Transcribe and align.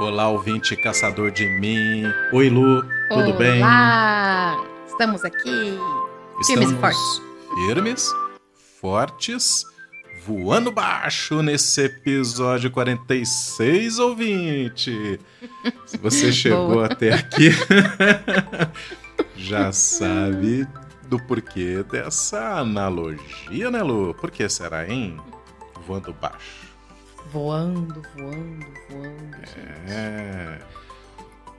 Olá, 0.00 0.30
ouvinte 0.30 0.74
caçador 0.76 1.30
de 1.30 1.44
mim. 1.46 2.04
Oi, 2.32 2.48
Lu, 2.48 2.80
tudo 3.10 3.32
Olá. 3.32 3.36
bem? 3.36 3.62
Estamos 4.86 5.22
aqui. 5.26 5.78
Estamos 6.40 6.46
Firmes 6.46 6.70
e 6.70 6.74
fortes. 6.80 7.22
Firmes, 7.66 8.14
fortes, 8.80 9.64
voando 10.26 10.72
baixo 10.72 11.42
nesse 11.42 11.82
episódio 11.82 12.70
46, 12.70 13.98
ouvinte. 13.98 15.20
Se 15.84 15.98
você 15.98 16.32
chegou 16.32 16.82
até 16.82 17.12
aqui, 17.12 17.50
já 19.36 19.70
sabe 19.70 20.66
do 21.08 21.18
porquê 21.18 21.82
dessa 21.82 22.58
analogia, 22.58 23.70
né, 23.70 23.82
Lu? 23.82 24.14
Por 24.14 24.30
que 24.30 24.48
será, 24.48 24.88
hein? 24.88 25.18
Voando 25.86 26.10
baixo. 26.14 26.69
Voando, 27.32 28.02
voando, 28.16 28.66
voando. 28.88 29.36
gente. 29.46 29.92
É. 29.92 30.58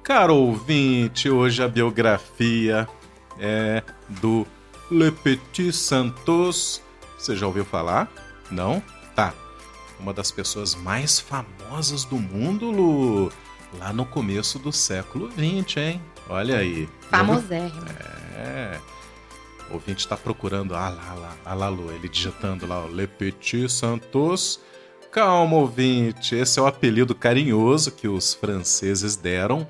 Caro 0.03 0.35
ouvinte, 0.35 1.29
hoje 1.29 1.63
a 1.63 1.67
biografia 1.67 2.87
é 3.39 3.83
do 4.09 4.45
Le 4.89 5.11
Petit 5.11 5.71
Santos. 5.71 6.81
Você 7.17 7.35
já 7.35 7.47
ouviu 7.47 7.63
falar? 7.63 8.11
Não? 8.49 8.81
Tá. 9.15 9.33
Uma 9.99 10.13
das 10.13 10.31
pessoas 10.31 10.75
mais 10.75 11.19
famosas 11.19 12.03
do 12.03 12.17
mundo, 12.17 12.69
Lu. 12.71 13.31
Lá 13.79 13.93
no 13.93 14.05
começo 14.05 14.59
do 14.59 14.73
século 14.73 15.29
XX, 15.31 15.77
hein? 15.77 16.01
Olha 16.27 16.57
aí. 16.57 16.89
Famosérrimo. 17.09 17.85
é. 18.35 18.77
O 19.69 19.75
ouvinte 19.75 20.05
tá 20.05 20.17
procurando. 20.17 20.75
Ah 20.75 20.89
lá, 20.89 21.13
lá, 21.13 21.35
ah 21.45 21.53
lá, 21.53 21.69
Lu, 21.69 21.89
ele 21.91 22.09
digitando 22.09 22.65
lá, 22.67 22.83
ó, 22.83 22.87
Le 22.87 23.07
Petit 23.07 23.69
Santos. 23.69 24.59
Calma, 25.11 25.57
ouvinte. 25.57 26.35
Esse 26.35 26.57
é 26.57 26.61
o 26.61 26.65
apelido 26.65 27.13
carinhoso 27.13 27.91
que 27.91 28.07
os 28.07 28.33
franceses 28.33 29.17
deram 29.17 29.67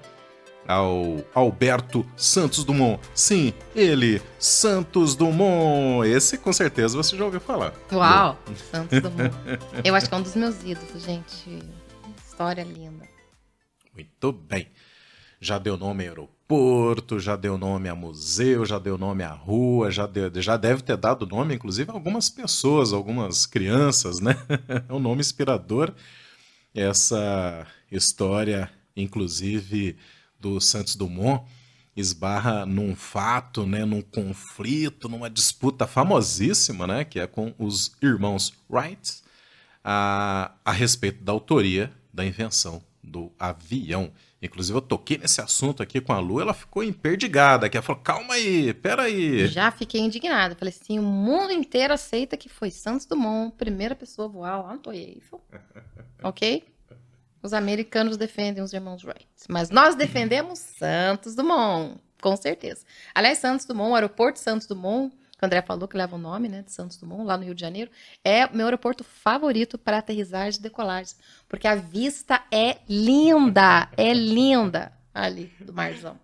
ao 0.68 1.18
Alberto 1.34 2.06
Santos 2.16 2.64
Dumont. 2.64 3.02
Sim, 3.16 3.52
ele, 3.76 4.22
Santos 4.38 5.16
Dumont. 5.16 6.08
Esse 6.08 6.38
com 6.38 6.54
certeza 6.54 6.96
você 6.96 7.18
já 7.18 7.26
ouviu 7.26 7.42
falar. 7.42 7.74
Uau, 7.92 8.38
Santos 8.70 9.02
Dumont. 9.02 9.34
Eu 9.84 9.96
acho 9.96 10.08
que 10.08 10.14
é 10.14 10.18
um 10.18 10.22
dos 10.22 10.36
meus 10.36 10.64
ídolos, 10.64 11.02
gente. 11.02 11.60
História 12.24 12.64
linda. 12.64 13.10
Muito 13.96 14.32
bem. 14.32 14.68
Já 15.40 15.58
deu 15.58 15.76
nome 15.76 16.08
a 16.08 16.12
aeroporto, 16.56 17.20
já 17.20 17.36
deu 17.36 17.58
nome 17.58 17.88
a 17.90 17.96
museu, 17.96 18.66
já 18.66 18.78
deu 18.78 18.98
nome 18.98 19.24
a 19.24 19.32
rua, 19.32 19.90
já, 19.92 20.06
deu- 20.06 20.32
já 20.42 20.58
deve 20.58 20.82
ter 20.82 20.98
dado 20.98 21.26
nome, 21.26 21.56
inclusive, 21.56 21.90
a 21.90 21.94
algumas 21.94 22.30
pessoas, 22.30 22.94
algumas 22.94 23.46
crianças, 23.46 24.20
né? 24.20 24.36
É 24.90 24.94
um 24.94 25.00
nome 25.00 25.22
inspirador. 25.22 25.94
Essa 26.74 27.68
história, 27.92 28.70
inclusive, 28.96 29.98
do 30.40 30.60
Santos 30.62 30.96
Dumont, 30.96 31.44
esbarra 31.96 32.66
num 32.66 32.96
fato, 32.96 33.66
né, 33.66 33.84
num 33.84 34.02
conflito, 34.02 35.10
numa 35.10 35.30
disputa 35.30 35.86
famosíssima, 35.86 36.88
né, 36.88 37.04
que 37.04 37.20
é 37.20 37.28
com 37.28 37.54
os 37.60 37.92
irmãos 38.02 38.54
Wright, 38.70 39.22
a, 39.84 40.52
a 40.64 40.72
respeito 40.72 41.24
da 41.24 41.32
autoria 41.34 41.92
da 42.14 42.26
invenção 42.26 42.82
do 43.04 43.32
avião. 43.40 44.12
Inclusive, 44.42 44.76
eu 44.76 44.82
toquei 44.82 45.20
nesse 45.20 45.40
assunto 45.40 45.84
aqui 45.84 46.02
com 46.02 46.12
a 46.12 46.20
Lu, 46.20 46.42
ela 46.42 46.54
ficou 46.54 46.84
emperdigada, 46.84 47.70
que 47.70 47.78
ela 47.78 47.86
falou, 47.86 48.02
calma 48.02 48.34
aí, 48.34 48.74
peraí. 48.74 49.46
Já 49.48 49.70
fiquei 49.70 50.02
indignada. 50.02 50.56
Falei 50.56 50.74
assim: 50.74 50.98
o 50.98 51.04
mundo 51.04 51.54
inteiro 51.54 51.94
aceita 51.94 52.36
que 52.36 52.50
foi 52.50 52.72
Santos 52.72 53.06
Dumont, 53.06 53.56
primeira 53.56 53.94
pessoa 53.94 54.28
a 54.28 54.32
voar 54.32 54.64
lá 54.64 54.74
no 54.74 54.80
Torre 54.80 55.16
Eiffel. 55.16 55.40
ok? 56.24 56.64
Os 57.44 57.54
americanos 57.54 58.18
defendem 58.18 58.64
os 58.64 58.74
irmãos 58.74 59.04
Wright. 59.04 59.28
Mas 59.48 59.70
nós 59.70 59.96
defendemos 59.96 60.60
Santos 60.60 61.36
Dumont, 61.36 62.00
com 62.22 62.36
certeza. 62.36 62.84
Aliás, 63.14 63.38
Santos 63.38 63.66
Dumont, 63.66 63.92
o 63.92 63.96
aeroporto 63.96 64.40
Santos 64.40 64.68
Dumont, 64.68 65.16
que 65.42 65.46
o 65.46 65.48
André 65.48 65.62
falou 65.64 65.88
que 65.88 65.98
leva 65.98 66.16
o 66.16 66.20
nome 66.20 66.48
né, 66.48 66.62
de 66.62 66.72
Santos 66.72 66.98
Dumont, 66.98 67.26
lá 67.26 67.36
no 67.36 67.44
Rio 67.44 67.56
de 67.56 67.62
Janeiro, 67.62 67.90
é 68.24 68.46
o 68.46 68.56
meu 68.56 68.68
aeroporto 68.68 69.04
favorito 69.04 69.78
para 69.78 69.98
aterrissagem 69.98 70.60
e 70.60 70.64
decolagem. 70.64 71.16
Porque 71.50 71.68
a 71.68 71.74
vista 71.74 72.44
é 72.52 72.78
linda, 72.88 73.90
é 73.98 74.14
linda 74.14 74.92
ali 75.12 75.52
do 75.60 75.74
marzão. 75.74 76.16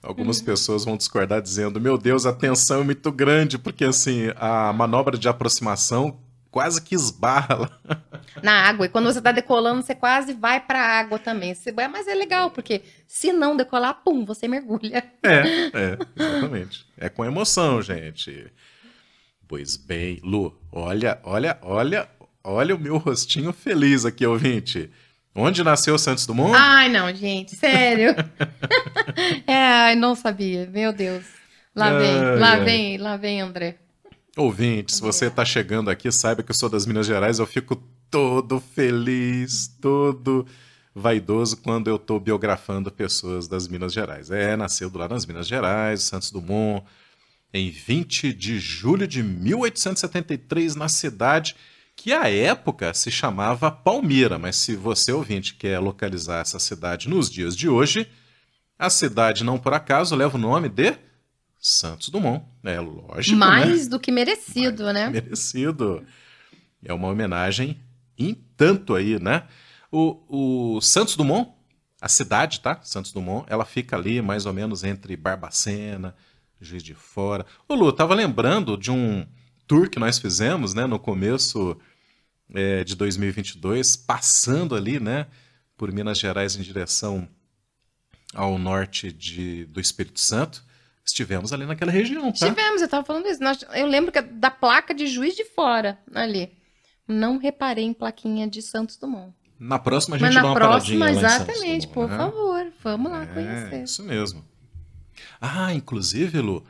Algumas 0.00 0.40
pessoas 0.40 0.84
vão 0.84 0.96
discordar 0.96 1.42
dizendo, 1.42 1.80
meu 1.80 1.98
Deus, 1.98 2.24
a 2.24 2.32
tensão 2.32 2.80
é 2.80 2.84
muito 2.84 3.12
grande, 3.12 3.58
porque 3.58 3.84
assim, 3.84 4.32
a 4.36 4.72
manobra 4.72 5.18
de 5.18 5.28
aproximação 5.28 6.18
quase 6.50 6.82
que 6.82 6.94
esbarra 6.94 7.54
lá. 7.56 8.02
na 8.42 8.52
água. 8.68 8.86
E 8.86 8.88
quando 8.88 9.12
você 9.12 9.20
tá 9.20 9.32
decolando, 9.32 9.82
você 9.82 9.94
quase 9.94 10.32
vai 10.32 10.60
pra 10.60 10.80
água 10.80 11.18
também. 11.18 11.54
Você- 11.54 11.72
Mas 11.72 12.06
é 12.08 12.14
legal, 12.14 12.50
porque 12.50 12.82
se 13.06 13.32
não 13.32 13.56
decolar, 13.56 14.00
pum, 14.04 14.24
você 14.24 14.46
mergulha. 14.48 15.04
É, 15.22 15.30
é, 15.74 15.98
exatamente. 16.16 16.86
É 16.98 17.08
com 17.08 17.24
emoção, 17.24 17.80
gente. 17.82 18.46
Pois 19.46 19.76
bem, 19.76 20.20
Lu, 20.22 20.56
olha, 20.70 21.18
olha, 21.24 21.58
olha, 21.62 22.08
olha 22.44 22.74
o 22.76 22.78
meu 22.78 22.98
rostinho 22.98 23.52
feliz 23.52 24.04
aqui, 24.04 24.24
ouvinte. 24.26 24.90
Onde 25.34 25.62
nasceu 25.62 25.96
Santos 25.98 26.26
Dumont? 26.26 26.54
Ai, 26.56 26.88
não, 26.88 27.12
gente, 27.14 27.54
sério. 27.56 28.14
é, 29.46 29.54
ai, 29.54 29.94
não 29.94 30.14
sabia. 30.14 30.66
Meu 30.72 30.92
Deus. 30.92 31.24
Lá 31.74 31.96
vem, 31.98 32.10
Ai, 32.18 32.38
lá 32.38 32.50
ai. 32.54 32.64
vem, 32.64 32.98
lá 32.98 33.16
vem, 33.16 33.40
André. 33.40 33.76
Ouvinte, 34.40 34.94
se 34.94 35.02
você 35.02 35.28
tá 35.28 35.44
chegando 35.44 35.90
aqui, 35.90 36.10
saiba 36.10 36.42
que 36.42 36.50
eu 36.50 36.54
sou 36.54 36.70
das 36.70 36.86
Minas 36.86 37.04
Gerais, 37.04 37.38
eu 37.38 37.46
fico 37.46 37.76
todo 38.10 38.58
feliz, 38.58 39.68
todo 39.82 40.46
vaidoso 40.94 41.58
quando 41.58 41.90
eu 41.90 41.98
tô 41.98 42.18
biografando 42.18 42.90
pessoas 42.90 43.46
das 43.46 43.68
Minas 43.68 43.92
Gerais. 43.92 44.30
É, 44.30 44.56
nasceu 44.56 44.90
lá 44.94 45.06
nas 45.06 45.26
Minas 45.26 45.46
Gerais, 45.46 46.04
Santos 46.04 46.30
Dumont, 46.30 46.82
em 47.52 47.68
20 47.68 48.32
de 48.32 48.58
julho 48.58 49.06
de 49.06 49.22
1873, 49.22 50.74
na 50.74 50.88
cidade 50.88 51.54
que 51.94 52.14
à 52.14 52.30
época 52.30 52.94
se 52.94 53.10
chamava 53.10 53.70
Palmira, 53.70 54.38
mas 54.38 54.56
se 54.56 54.74
você 54.74 55.12
ouvinte 55.12 55.54
quer 55.54 55.78
localizar 55.80 56.40
essa 56.40 56.58
cidade 56.58 57.10
nos 57.10 57.30
dias 57.30 57.54
de 57.54 57.68
hoje, 57.68 58.08
a 58.78 58.88
cidade 58.88 59.44
não 59.44 59.58
por 59.58 59.74
acaso 59.74 60.16
leva 60.16 60.38
o 60.38 60.40
nome 60.40 60.70
de 60.70 60.96
Santos 61.60 62.08
Dumont. 62.08 62.44
É 62.64 62.80
lógico, 62.80 63.36
né? 63.38 63.46
Mais 63.46 63.86
do 63.86 64.00
que 64.00 64.10
merecido, 64.10 64.92
né? 64.92 65.10
Merecido. 65.10 66.04
É 66.82 66.92
uma 66.94 67.08
homenagem 67.08 67.78
em 68.18 68.34
tanto 68.56 68.94
aí, 68.94 69.20
né? 69.20 69.46
O, 69.92 70.76
o 70.76 70.80
Santos 70.80 71.16
Dumont, 71.16 71.50
a 72.00 72.08
cidade, 72.08 72.60
tá? 72.60 72.80
Santos 72.82 73.12
Dumont, 73.12 73.44
ela 73.48 73.66
fica 73.66 73.96
ali 73.96 74.22
mais 74.22 74.46
ou 74.46 74.52
menos 74.52 74.84
entre 74.84 75.16
Barbacena, 75.16 76.14
Juiz 76.60 76.82
de 76.82 76.94
Fora. 76.94 77.44
Ô 77.68 77.74
Lu, 77.74 77.86
eu 77.86 77.92
tava 77.92 78.14
lembrando 78.14 78.76
de 78.76 78.90
um 78.90 79.26
tour 79.66 79.88
que 79.88 79.98
nós 79.98 80.18
fizemos, 80.18 80.74
né, 80.74 80.86
no 80.86 80.98
começo 80.98 81.78
é, 82.52 82.84
de 82.84 82.96
2022, 82.96 83.96
passando 83.96 84.74
ali, 84.74 84.98
né, 84.98 85.26
por 85.76 85.92
Minas 85.92 86.18
Gerais 86.18 86.56
em 86.56 86.62
direção 86.62 87.28
ao 88.34 88.58
norte 88.58 89.12
de, 89.12 89.64
do 89.66 89.80
Espírito 89.80 90.20
Santo. 90.20 90.62
Estivemos 91.10 91.52
ali 91.52 91.66
naquela 91.66 91.90
região, 91.92 92.32
tá? 92.32 92.48
Tivemos, 92.48 92.80
eu 92.82 92.88
tava 92.88 93.04
falando 93.04 93.26
isso. 93.26 93.42
Nós- 93.42 93.64
eu 93.74 93.86
lembro 93.86 94.10
que 94.12 94.20
da 94.20 94.50
placa 94.50 94.94
de 94.94 95.06
juiz 95.06 95.34
de 95.34 95.44
fora 95.44 95.98
ali. 96.14 96.52
Não 97.06 97.38
reparei 97.38 97.84
em 97.84 97.92
plaquinha 97.92 98.46
de 98.48 98.62
Santos 98.62 98.96
Dumont. 98.96 99.34
Na 99.58 99.78
próxima 99.78 100.16
a 100.16 100.18
gente 100.18 100.26
Mas 100.26 100.34
dá 100.36 100.42
na 100.42 100.48
uma 100.48 100.54
próxima, 100.54 101.00
paradinha 101.06 101.28
lá 101.28 101.34
exatamente, 101.36 101.86
Dumont, 101.88 101.94
por 101.94 102.08
né? 102.08 102.16
favor, 102.16 102.72
vamos 102.82 103.10
lá 103.12 103.22
É, 103.24 103.26
conhecer. 103.26 103.82
isso 103.82 104.02
mesmo. 104.04 104.44
Ah, 105.40 105.74
inclusive, 105.74 106.40
Lu, 106.40 106.64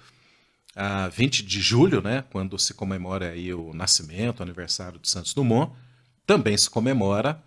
a 0.75 1.07
20 1.09 1.45
de 1.45 1.61
julho, 1.61 2.01
né, 2.03 2.25
quando 2.33 2.59
se 2.59 2.73
comemora 2.75 3.31
aí 3.31 3.53
o 3.55 3.73
nascimento, 3.75 4.41
o 4.41 4.43
aniversário 4.43 4.99
de 4.99 5.09
Santos 5.09 5.35
Dumont, 5.35 5.73
também 6.27 6.57
se 6.57 6.69
comemora 6.71 7.41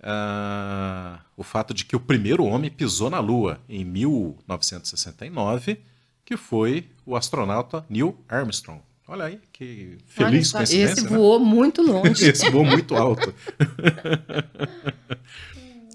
ah, 0.00 1.20
o 1.36 1.42
fato 1.42 1.74
de 1.74 1.84
que 1.84 1.96
o 1.96 2.00
primeiro 2.00 2.44
homem 2.44 2.70
pisou 2.70 3.10
na 3.10 3.18
Lua 3.18 3.60
em 3.68 3.84
1969, 3.84 5.80
que 6.28 6.36
foi 6.36 6.86
o 7.06 7.16
astronauta 7.16 7.86
Neil 7.88 8.14
Armstrong. 8.28 8.82
Olha 9.06 9.24
aí, 9.24 9.40
que 9.50 9.96
Olha 10.18 10.28
feliz 10.28 10.48
só, 10.48 10.58
coincidência, 10.58 10.92
Esse 10.92 11.04
né? 11.04 11.08
voou 11.16 11.40
muito 11.40 11.80
longe. 11.80 12.22
Esse 12.28 12.50
voou 12.50 12.66
muito 12.66 12.94
alto. 12.94 13.34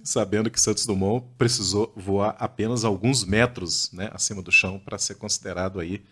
Sabendo 0.04 0.50
que 0.50 0.60
Santos 0.60 0.88
Dumont 0.88 1.24
precisou 1.38 1.94
voar 1.96 2.36
apenas 2.40 2.84
alguns 2.84 3.24
metros 3.24 3.92
né, 3.92 4.10
acima 4.12 4.42
do 4.42 4.52
chão 4.52 4.80
para 4.80 4.98
ser 4.98 5.14
considerado 5.16 5.80
aí 5.80 6.04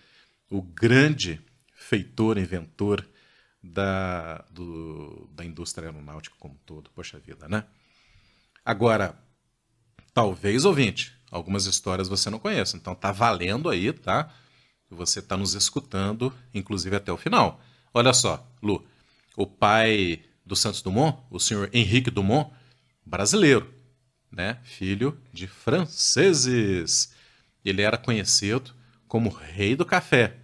o 0.52 0.62
grande 0.62 1.42
feitor, 1.74 2.38
inventor 2.38 3.04
da, 3.64 4.46
do- 4.52 5.28
da 5.34 5.44
indústria 5.44 5.88
aeronáutica 5.90 6.36
como 6.40 6.54
um 6.54 6.58
todo. 6.64 6.92
Poxa 6.94 7.18
vida, 7.18 7.48
né? 7.50 7.64
Agora, 8.64 9.16
talvez, 10.14 10.64
ouvinte, 10.64 11.12
algumas 11.32 11.66
histórias 11.66 12.10
você 12.10 12.30
não 12.30 12.38
conheça. 12.38 12.76
Então 12.76 12.94
tá 12.94 13.12
valendo 13.12 13.70
aí, 13.70 13.94
tá? 13.94 14.32
Você 14.90 15.22
tá 15.22 15.38
nos 15.38 15.54
escutando, 15.56 16.34
inclusive 16.54 16.96
até 16.96 17.12
o 17.12 17.18
final. 17.18 17.62
Olha 17.94 18.14
só, 18.14 18.46
Lu, 18.62 18.86
o 19.38 19.48
pai 19.48 20.22
do 20.46 20.56
Santos 20.56 20.82
Dumont, 20.82 21.18
o 21.30 21.40
senhor 21.40 21.70
Henrique 21.72 22.12
Dumont, 22.12 22.52
brasileiro, 23.06 23.74
né? 24.30 24.60
Filho 24.64 25.18
de 25.32 25.48
franceses. 25.48 27.14
Ele 27.64 27.82
era 27.82 27.98
conhecido 27.98 28.74
como 29.08 29.30
rei 29.30 29.76
do 29.76 29.86
café, 29.86 30.38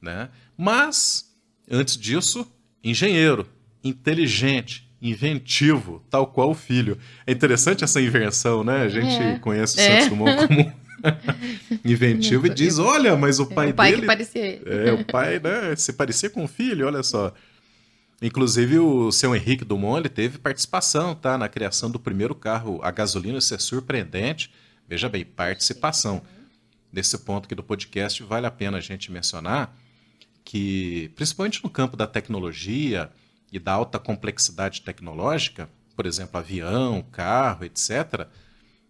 né? 0.00 0.30
Mas 0.56 1.34
antes 1.68 1.96
disso, 1.96 2.46
engenheiro, 2.82 3.48
inteligente, 3.82 4.88
inventivo, 5.00 6.02
tal 6.10 6.26
qual 6.26 6.50
o 6.50 6.54
filho. 6.54 6.98
É 7.26 7.32
interessante 7.32 7.84
essa 7.84 8.00
inversão, 8.00 8.64
né? 8.64 8.82
A 8.82 8.88
gente 8.88 9.14
É. 9.22 9.38
conhece 9.38 9.76
o 9.76 9.80
É. 9.80 9.88
Santos 10.00 10.08
Dumont 10.08 10.48
como 10.48 10.72
inventivo 11.84 12.46
e 12.46 12.50
diz: 12.50 12.78
olha, 12.78 13.16
mas 13.16 13.38
o 13.38 13.46
pai, 13.46 13.70
o 13.70 13.74
pai 13.74 13.90
dele. 13.90 14.02
que 14.02 14.06
parecia. 14.06 14.62
É, 14.66 14.92
o 14.92 15.04
pai, 15.04 15.38
né? 15.38 15.76
Se 15.76 15.92
parecia 15.92 16.30
com 16.30 16.44
o 16.44 16.48
filho, 16.48 16.86
olha 16.86 17.02
só. 17.02 17.32
Inclusive, 18.22 18.78
o 18.78 19.12
seu 19.12 19.34
Henrique 19.36 19.64
Dumont 19.64 19.98
ele 20.00 20.08
teve 20.08 20.38
participação 20.38 21.14
tá, 21.14 21.36
na 21.36 21.48
criação 21.48 21.90
do 21.90 21.98
primeiro 21.98 22.34
carro 22.34 22.80
a 22.82 22.90
gasolina. 22.90 23.38
Isso 23.38 23.54
é 23.54 23.58
surpreendente. 23.58 24.50
Veja 24.88 25.08
bem, 25.08 25.24
participação. 25.24 26.22
Nesse 26.92 27.18
ponto 27.18 27.46
aqui 27.46 27.54
do 27.56 27.62
podcast, 27.62 28.22
vale 28.22 28.46
a 28.46 28.50
pena 28.50 28.78
a 28.78 28.80
gente 28.80 29.10
mencionar 29.10 29.76
que, 30.44 31.10
principalmente 31.16 31.62
no 31.64 31.68
campo 31.68 31.96
da 31.96 32.06
tecnologia 32.06 33.10
e 33.54 33.58
da 33.60 33.72
alta 33.72 34.00
complexidade 34.00 34.82
tecnológica, 34.82 35.70
por 35.94 36.06
exemplo, 36.06 36.38
avião, 36.38 37.00
carro, 37.12 37.64
etc., 37.64 38.26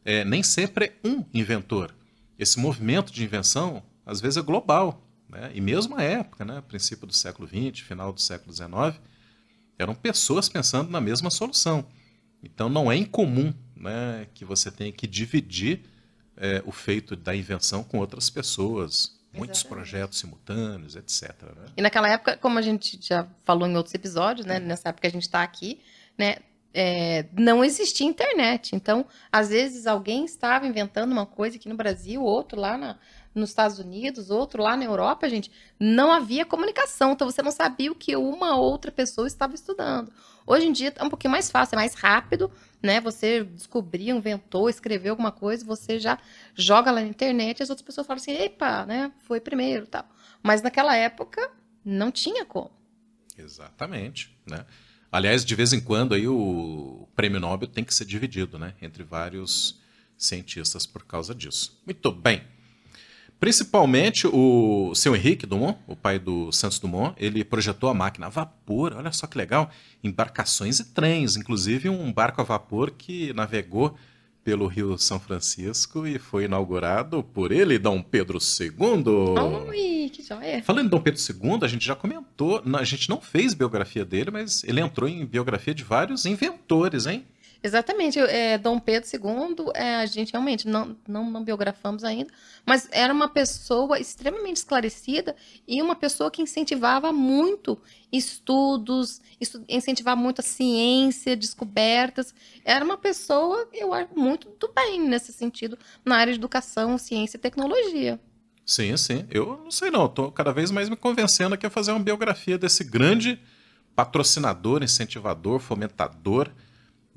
é, 0.03 0.25
nem 0.25 0.43
sempre 0.43 0.87
é 0.87 0.95
um 1.07 1.23
inventor. 1.35 1.95
Esse 2.39 2.59
movimento 2.59 3.13
de 3.13 3.23
invenção, 3.23 3.83
às 4.07 4.23
vezes, 4.23 4.39
é 4.39 4.43
global. 4.43 5.07
Né? 5.29 5.53
E 5.55 5.61
mesmo 5.61 5.97
à 5.97 6.03
época, 6.03 6.47
né? 6.47 6.63
princípio 6.67 7.07
do 7.07 7.13
século 7.13 7.47
XX, 7.47 7.87
final 7.87 8.11
do 8.11 8.23
século 8.23 8.55
XIX, 8.55 8.99
eram 9.79 9.95
pessoas 9.95 10.49
pensando 10.49 10.91
na 10.91 11.01
mesma 11.01 11.29
solução. 11.29 11.87
Então, 12.43 12.71
não 12.71 12.91
é 12.91 12.97
incomum 12.97 13.53
né, 13.77 14.27
que 14.33 14.47
você 14.47 14.71
tenha 14.71 14.93
que 14.93 15.07
dividir 15.07 15.83
é, 16.39 16.63
o 16.65 16.73
feito 16.73 17.15
da 17.15 17.37
invenção 17.37 17.85
com 17.85 17.99
outras 17.99 18.31
pessoas, 18.31 19.15
muitos 19.37 19.61
Exatamente. 19.61 19.67
projetos 19.91 20.19
simultâneos, 20.19 20.97
etc. 20.97 21.31
né? 21.57 21.67
E 21.77 21.83
naquela 21.83 22.09
época, 22.09 22.37
como 22.37 22.59
a 22.59 22.63
gente 22.63 22.99
já 23.01 23.27
falou 23.45 23.67
em 23.69 23.77
outros 23.77 23.95
episódios, 23.95 24.47
né? 24.47 24.59
Nessa 24.59 24.89
época 24.89 25.03
que 25.03 25.07
a 25.07 25.11
gente 25.11 25.23
está 25.23 25.43
aqui, 25.43 25.81
né? 26.19 26.37
é, 26.77 27.27
não 27.39 27.65
existia 27.65 28.05
internet. 28.05 28.75
Então, 28.75 29.07
às 29.31 29.49
vezes, 29.51 29.87
alguém 29.87 30.25
estava 30.25 30.67
inventando 30.67 31.13
uma 31.13 31.25
coisa 31.25 31.57
aqui 31.57 31.69
no 31.69 31.77
Brasil, 31.77 32.21
outro 32.21 32.61
lá 32.61 32.77
na- 32.77 32.99
nos 33.33 33.51
Estados 33.51 33.79
Unidos, 33.79 34.29
outro 34.29 34.61
lá 34.61 34.77
na 34.77 34.85
Europa, 34.85 35.29
gente. 35.29 35.53
Não 35.79 36.11
havia 36.13 36.45
comunicação. 36.45 37.13
Então, 37.13 37.31
você 37.31 37.43
não 37.43 37.53
sabia 37.53 37.93
o 37.93 37.95
que 37.95 38.17
uma 38.17 38.57
outra 38.57 38.91
pessoa 38.91 39.27
estava 39.29 39.55
estudando. 39.55 40.13
Hoje 40.47 40.67
em 40.67 40.73
dia 40.73 40.93
é 40.95 41.05
um 41.05 41.09
pouquinho 41.09 41.31
mais 41.31 41.51
fácil, 41.51 41.75
é 41.75 41.77
mais 41.77 41.95
rápido, 41.95 42.51
né? 42.83 43.01
Você 43.01 43.45
descobriu, 43.45 44.17
inventou, 44.17 44.69
escreveu 44.69 45.13
alguma 45.13 45.33
coisa, 45.33 45.65
você 45.65 45.99
já 45.99 46.19
joga 46.55 46.91
lá 46.91 47.01
na 47.01 47.07
internet 47.07 47.61
e 47.61 47.63
as 47.63 47.71
outras 47.71 47.85
pessoas 47.85 48.07
falam 48.07 48.21
assim, 48.21 48.33
epa, 48.33 48.85
né? 48.85 49.13
Foi 49.21 49.41
primeiro 49.41 49.87
tal. 49.87 50.07
Mas 50.43 50.61
naquela 50.61 50.95
época 50.95 51.51
não 51.85 52.11
tinha 52.11 52.45
como. 52.45 52.71
Exatamente, 53.39 54.37
né? 54.47 54.65
Aliás, 55.11 55.45
de 55.45 55.55
vez 55.55 55.73
em 55.73 55.81
quando 55.81 56.13
aí 56.13 56.27
o 56.27 57.09
prêmio 57.15 57.39
Nobel 57.39 57.69
tem 57.69 57.85
que 57.85 57.95
ser 57.95 58.05
dividido, 58.05 58.59
né, 58.59 58.75
entre 58.83 59.05
vários 59.05 59.81
cientistas 60.19 60.87
por 60.87 61.05
causa 61.05 61.33
disso. 61.33 61.81
Muito 61.87 62.11
bem. 62.11 62.43
Principalmente 63.45 64.27
o 64.27 64.95
seu 64.95 65.15
Henrique 65.15 65.45
Dumont, 65.45 65.79
o 65.87 65.95
pai 65.95 66.19
do 66.19 66.51
Santos 66.51 66.79
Dumont, 66.79 67.15
ele 67.19 67.45
projetou 67.45 67.91
a 67.91 67.95
máquina 67.95 68.25
a 68.25 68.31
vapor, 68.31 68.95
olha 68.97 69.13
só 69.13 69.27
que 69.27 69.37
legal, 69.37 69.71
embarcações 70.03 70.81
e 70.81 70.85
trens, 70.95 71.37
inclusive 71.37 71.91
um 71.91 72.11
barco 72.11 72.41
a 72.41 72.45
vapor 72.45 72.93
que 72.93 73.35
navegou 73.35 73.95
pelo 74.43 74.67
Rio 74.67 74.97
São 74.97 75.21
Francisco 75.21 76.07
e 76.07 76.19
foi 76.19 76.45
inaugurado 76.45 77.23
por 77.23 77.53
ele, 77.53 77.79
Dom 77.79 78.01
Pedro 78.01 78.39
II. 78.39 78.75
Ai, 79.69 80.11
que 80.11 80.23
joia. 80.23 80.63
Falando 80.63 80.87
em 80.87 80.89
Dom 80.89 81.03
Pedro 81.03 81.21
II, 81.21 81.59
a 81.61 81.69
gente 81.69 81.85
já 81.85 81.95
comentou, 81.95 82.63
a 82.79 82.85
gente 82.85 83.11
não 83.11 83.21
fez 83.21 83.53
biografia 83.53 84.07
dele, 84.07 84.31
mas 84.31 84.65
ele 84.65 84.81
entrou 84.81 85.07
em 85.07 85.23
biografia 85.27 85.75
de 85.75 85.85
vários 85.85 86.25
inventores, 86.25 87.05
hein? 87.05 87.27
Exatamente. 87.65 88.19
É, 88.19 88.59
Dom 88.59 88.79
Pedro 88.79 89.09
II, 89.09 89.73
é, 89.75 89.97
a 89.97 90.05
gente 90.05 90.33
realmente 90.33 90.69
não, 90.69 90.95
não, 91.09 91.31
não 91.31 91.43
biografamos 91.43 92.05
ainda, 92.05 92.31
mas 92.67 92.87
era 92.93 93.11
uma 93.11 93.27
pessoa 93.27 93.99
extremamente 93.99 94.59
esclarecida 94.59 95.35
e 95.67 95.81
uma 95.81 95.97
pessoa 95.97 96.31
que 96.31 96.43
incentivava 96.43 97.11
muito 97.11 97.81
estudos, 98.13 99.23
estu- 99.41 99.65
incentivava 99.67 100.21
muito 100.21 100.41
a 100.41 100.45
ciência, 100.45 101.35
descobertas. 101.35 102.35
Era 102.67 102.85
uma 102.85 102.99
pessoa, 102.99 103.67
eu 103.73 103.95
acho, 103.95 104.11
muito 104.15 104.51
do 104.61 104.71
bem 104.71 105.01
nesse 105.01 105.33
sentido, 105.33 105.79
na 106.05 106.17
área 106.17 106.35
de 106.35 106.39
educação, 106.39 106.99
ciência 106.99 107.39
e 107.39 107.41
tecnologia. 107.41 108.21
Sim, 108.67 108.95
sim. 108.99 109.27
Eu 109.31 109.63
não 109.65 109.71
sei 109.71 109.91
não, 109.91 110.07
tô 110.07 110.31
cada 110.31 110.53
vez 110.53 110.71
mais 110.71 110.91
me 110.91 110.97
convencendo 110.97 111.57
que 111.57 111.65
é 111.65 111.71
fazer 111.71 111.93
uma 111.93 112.01
biografia 112.01 112.59
desse 112.59 112.85
grande 112.85 113.41
patrocinador, 113.97 114.83
incentivador, 114.83 115.61
fomentador 115.61 116.51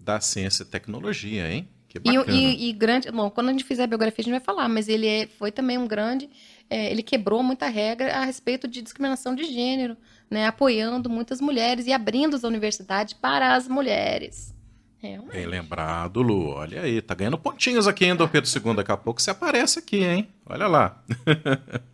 da 0.08 0.22
ciência 0.22 0.64
e 0.64 0.66
tecnologia, 0.66 1.52
hein? 1.52 1.68
Que 1.90 1.98
E, 1.98 2.02
bacana. 2.02 2.38
e- 2.38 2.70
e 2.70 2.74
grande. 2.74 3.12
Bom, 3.12 3.30
quando 3.30 3.50
a 3.50 3.52
gente 3.52 3.66
fizer 3.66 3.84
a 3.84 3.88
biografia, 3.88 4.22
a 4.22 4.24
gente 4.24 4.32
vai 4.32 4.40
falar, 4.40 4.70
mas 4.70 4.88
ele 4.88 5.06
é- 5.06 5.28
foi 5.28 5.52
também 5.52 5.78
um 5.78 5.88
grande. 5.88 6.30
é, 6.70 6.92
ele 6.92 7.02
quebrou 7.02 7.42
muita 7.42 7.70
regra 7.70 8.14
a 8.14 8.26
respeito 8.26 8.68
de 8.68 8.82
discriminação 8.82 9.34
de 9.34 9.46
gênero, 9.46 9.96
né? 10.30 10.48
Apoiando 10.48 11.10
muitas 11.10 11.40
mulheres 11.40 11.88
e 11.88 11.94
abrindo 11.94 12.36
as 12.36 12.44
universidades 12.44 13.14
para 13.14 13.56
as 13.56 13.70
mulheres. 13.70 14.54
Realmente. 14.98 15.32
Bem 15.32 15.46
lembrado, 15.46 16.22
Lu. 16.22 16.50
Olha 16.50 16.82
aí, 16.82 17.02
tá 17.02 17.16
ganhando 17.16 17.38
pontinhos 17.38 17.88
aqui, 17.88 18.04
hein, 18.04 18.18
Dom 18.18 18.28
Pedro 18.28 18.50
II. 18.54 18.76
Daqui 18.76 18.92
a 18.92 18.98
pouco 18.98 19.22
você 19.22 19.32
aparece 19.32 19.80
aqui, 19.80 20.04
hein? 20.04 20.28
Olha 20.46 20.68
lá. 20.68 21.02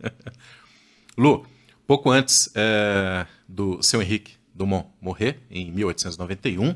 Lu, 1.16 1.46
pouco 1.86 2.10
antes 2.10 2.50
é, 2.56 3.26
do 3.48 3.80
seu 3.82 4.02
Henrique 4.02 4.32
Dumont 4.52 4.88
morrer, 5.00 5.38
em 5.50 5.70
1891, 5.70 6.74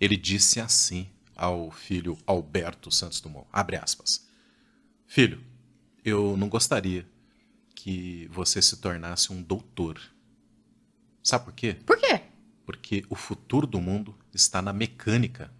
ele 0.00 0.16
disse 0.16 0.60
assim 0.60 1.08
ao 1.34 1.70
filho 1.70 2.16
Alberto 2.26 2.90
Santos 2.90 3.20
Dumont, 3.20 3.46
abre 3.52 3.76
aspas, 3.76 4.26
Filho, 5.06 5.40
eu 6.04 6.36
não 6.36 6.48
gostaria 6.48 7.06
que 7.74 8.28
você 8.32 8.60
se 8.60 8.76
tornasse 8.78 9.32
um 9.32 9.40
doutor. 9.40 10.00
Sabe 11.22 11.44
por 11.44 11.52
quê? 11.52 11.76
Por 11.86 11.98
quê? 11.98 12.22
Porque 12.64 13.04
o 13.08 13.14
futuro 13.14 13.66
do 13.66 13.80
mundo 13.80 14.14
está 14.34 14.60
na 14.60 14.72
mecânica. 14.72 15.50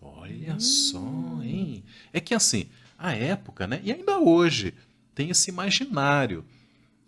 Olha 0.00 0.58
só, 0.58 0.98
hein? 1.42 1.84
É 2.12 2.20
que 2.20 2.34
assim, 2.34 2.70
a 2.98 3.14
época, 3.14 3.66
né? 3.66 3.80
E 3.84 3.92
ainda 3.92 4.18
hoje, 4.18 4.74
tem 5.14 5.28
esse 5.28 5.50
imaginário 5.50 6.44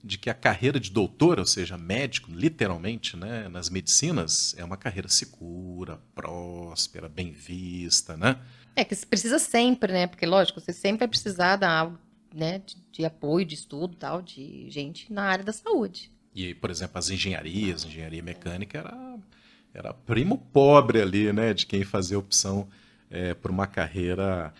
de 0.05 0.19
que 0.19 0.29
a 0.29 0.35
carreira 0.35 0.79
de 0.79 0.91
doutor, 0.91 1.39
ou 1.39 1.47
seja, 1.47 1.79
médico, 1.79 2.31
literalmente, 2.31 3.17
né, 3.17 3.49
nas 3.49 3.71
medicinas, 3.71 4.55
é 4.59 4.65
uma 4.65 4.77
carreira 4.77 5.09
segura, 5.09 6.01
próspera, 6.73 7.09
bem 7.09 7.31
vista, 7.31 8.17
né? 8.17 8.39
É 8.75 8.85
que 8.85 8.95
você 8.95 9.05
precisa 9.05 9.39
sempre, 9.39 9.93
né? 9.93 10.07
Porque, 10.07 10.25
lógico, 10.25 10.61
você 10.61 10.73
sempre 10.73 11.01
vai 11.01 11.09
precisar 11.09 11.57
da, 11.57 11.93
né, 12.35 12.63
de, 12.65 12.77
de 12.91 13.05
apoio, 13.05 13.45
de 13.45 13.55
estudo 13.55 13.95
tal, 13.95 14.23
de 14.23 14.71
gente 14.71 15.13
na 15.13 15.25
área 15.25 15.45
da 15.45 15.53
saúde. 15.53 16.11
E, 16.35 16.55
por 16.55 16.71
exemplo, 16.71 16.99
as 16.99 17.11
engenharias, 17.11 17.85
engenharia 17.85 18.23
mecânica 18.23 18.79
era, 18.79 19.19
era 19.75 19.93
primo 19.93 20.39
pobre 20.39 21.03
ali, 21.03 21.31
né, 21.31 21.53
de 21.53 21.67
quem 21.67 21.85
fazia 21.85 22.19
opção 22.19 22.67
é, 23.11 23.35
por 23.35 23.51
uma 23.51 23.67
carreira 23.67 24.53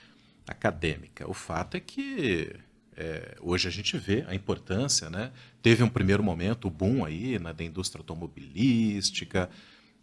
acadêmica. 0.47 1.29
O 1.29 1.33
fato 1.33 1.79
é 1.79 1.81
que 1.81 2.55
é, 2.95 3.37
hoje 3.41 3.67
a 3.69 3.71
gente 3.71 3.97
vê 3.97 4.23
a 4.29 4.35
importância, 4.35 5.09
né? 5.09 5.33
Teve 5.63 5.83
um 5.83 5.89
primeiro 5.89 6.23
momento, 6.23 6.69
o 6.69 6.71
boom 6.71 7.07
aí 7.07 7.39
na, 7.39 7.53
da 7.53 7.65
indústria 7.65 8.01
automobilística 8.01 9.49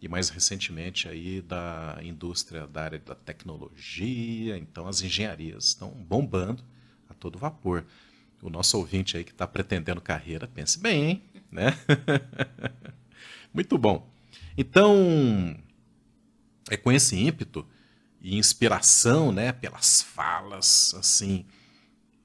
e 0.00 0.08
mais 0.08 0.30
recentemente 0.30 1.08
aí 1.08 1.42
da 1.42 1.98
indústria 2.02 2.66
da 2.66 2.82
área 2.82 2.98
da 2.98 3.14
tecnologia. 3.14 4.56
Então 4.56 4.86
as 4.88 5.02
engenharias 5.02 5.66
estão 5.66 5.90
bombando 5.90 6.64
a 7.08 7.14
todo 7.14 7.38
vapor. 7.38 7.84
O 8.40 8.48
nosso 8.48 8.78
ouvinte 8.78 9.16
aí 9.16 9.24
que 9.24 9.32
está 9.32 9.46
pretendendo 9.46 10.00
carreira, 10.00 10.48
pense 10.48 10.78
bem, 10.78 11.04
hein? 11.04 11.22
Né? 11.52 11.76
Muito 13.52 13.76
bom. 13.76 14.08
Então, 14.56 15.56
é 16.70 16.76
com 16.76 16.90
esse 16.90 17.16
ímpeto 17.16 17.66
e 18.20 18.38
inspiração, 18.38 19.32
né, 19.32 19.52
pelas 19.52 20.02
falas 20.02 20.94
assim 20.94 21.44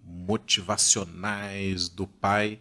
motivacionais 0.03 1.89
do 1.89 2.05
pai 2.05 2.59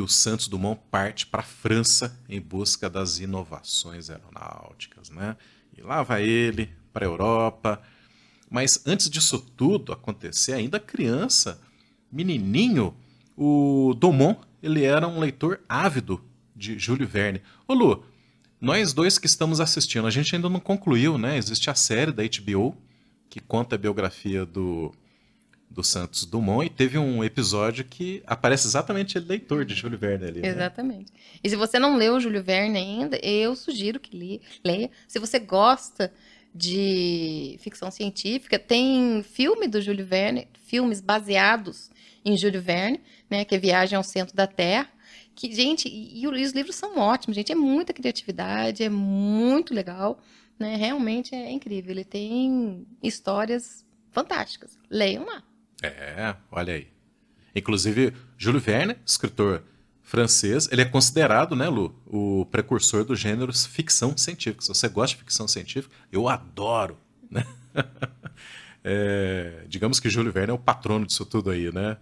que 0.00 0.02
o 0.02 0.08
Santos 0.08 0.48
Dumont 0.48 0.80
parte 0.90 1.26
para 1.26 1.40
a 1.40 1.44
França 1.44 2.18
em 2.26 2.40
busca 2.40 2.88
das 2.88 3.18
inovações 3.18 4.08
aeronáuticas, 4.08 5.10
né? 5.10 5.36
E 5.76 5.82
lá 5.82 6.02
vai 6.02 6.24
ele 6.24 6.70
para 6.90 7.04
a 7.04 7.08
Europa. 7.08 7.82
Mas 8.48 8.82
antes 8.86 9.10
disso 9.10 9.38
tudo 9.38 9.92
acontecer, 9.92 10.54
ainda 10.54 10.80
criança, 10.80 11.60
menininho, 12.10 12.96
o 13.36 13.94
Dumont, 13.94 14.40
ele 14.62 14.84
era 14.84 15.06
um 15.06 15.20
leitor 15.20 15.60
ávido 15.68 16.24
de 16.56 16.78
Júlio 16.78 17.06
Verne. 17.06 17.42
Ô 17.68 17.74
Lu, 17.74 18.02
nós 18.58 18.94
dois 18.94 19.18
que 19.18 19.26
estamos 19.26 19.60
assistindo, 19.60 20.06
a 20.06 20.10
gente 20.10 20.34
ainda 20.34 20.48
não 20.48 20.60
concluiu, 20.60 21.18
né? 21.18 21.36
Existe 21.36 21.68
a 21.68 21.74
série 21.74 22.10
da 22.10 22.22
HBO, 22.22 22.74
que 23.28 23.38
conta 23.38 23.74
a 23.74 23.78
biografia 23.78 24.46
do, 24.46 24.94
do 25.70 25.84
Santos 25.84 26.24
Dumont 26.24 26.66
e 26.66 26.70
teve 26.70 26.98
um 26.98 27.22
episódio 27.22 27.84
que 27.84 28.22
aparece 28.26 28.66
exatamente 28.66 29.16
ele 29.16 29.26
leitor 29.26 29.64
de 29.64 29.74
Júlio 29.74 29.98
Verne 29.98 30.26
ali. 30.26 30.40
Né? 30.40 30.48
Exatamente. 30.48 31.12
E 31.42 31.48
se 31.48 31.54
você 31.54 31.78
não 31.78 31.96
leu 31.96 32.18
Júlio 32.20 32.42
Verne 32.42 32.76
ainda, 32.76 33.16
eu 33.22 33.54
sugiro 33.54 34.00
que 34.00 34.16
li, 34.16 34.40
leia. 34.64 34.90
Se 35.06 35.18
você 35.20 35.38
gosta 35.38 36.12
de 36.52 37.56
ficção 37.60 37.90
científica, 37.90 38.58
tem 38.58 39.22
filme 39.22 39.68
do 39.68 39.80
Júlio 39.80 40.04
Verne, 40.04 40.48
filmes 40.66 41.00
baseados 41.00 41.90
em 42.24 42.36
Júlio 42.36 42.60
Verne, 42.60 43.00
né, 43.30 43.44
que 43.44 43.54
é 43.54 43.58
Viagem 43.58 43.96
ao 43.96 44.02
Centro 44.02 44.34
da 44.34 44.48
Terra. 44.48 44.88
Que, 45.36 45.54
gente, 45.54 45.88
e, 45.88 46.20
e 46.22 46.26
os 46.26 46.52
livros 46.52 46.74
são 46.74 46.98
ótimos, 46.98 47.36
gente. 47.36 47.52
É 47.52 47.54
muita 47.54 47.92
criatividade, 47.92 48.82
é 48.82 48.90
muito 48.90 49.72
legal. 49.72 50.20
Né? 50.58 50.74
Realmente 50.74 51.34
é 51.34 51.50
incrível. 51.50 51.92
Ele 51.92 52.04
tem 52.04 52.86
histórias 53.02 53.86
fantásticas. 54.10 54.76
Leiam 54.90 55.24
lá. 55.24 55.42
É, 55.82 56.34
olha 56.50 56.74
aí. 56.74 56.88
Inclusive, 57.54 58.12
Júlio 58.36 58.60
Verne, 58.60 58.96
escritor 59.04 59.62
francês, 60.02 60.68
ele 60.72 60.82
é 60.82 60.84
considerado, 60.84 61.54
né, 61.54 61.68
Lu, 61.68 61.94
o 62.06 62.44
precursor 62.46 63.04
do 63.04 63.14
gênero 63.14 63.52
ficção 63.52 64.16
científica. 64.16 64.62
Se 64.62 64.68
você 64.68 64.88
gosta 64.88 65.16
de 65.16 65.22
ficção 65.22 65.46
científica, 65.46 65.94
eu 66.10 66.28
adoro, 66.28 66.98
né? 67.30 67.46
É, 68.82 69.64
digamos 69.68 70.00
que 70.00 70.08
Júlio 70.08 70.32
Verne 70.32 70.52
é 70.52 70.54
o 70.54 70.58
patrono 70.58 71.04
disso 71.04 71.26
tudo 71.26 71.50
aí, 71.50 71.70
né? 71.70 71.98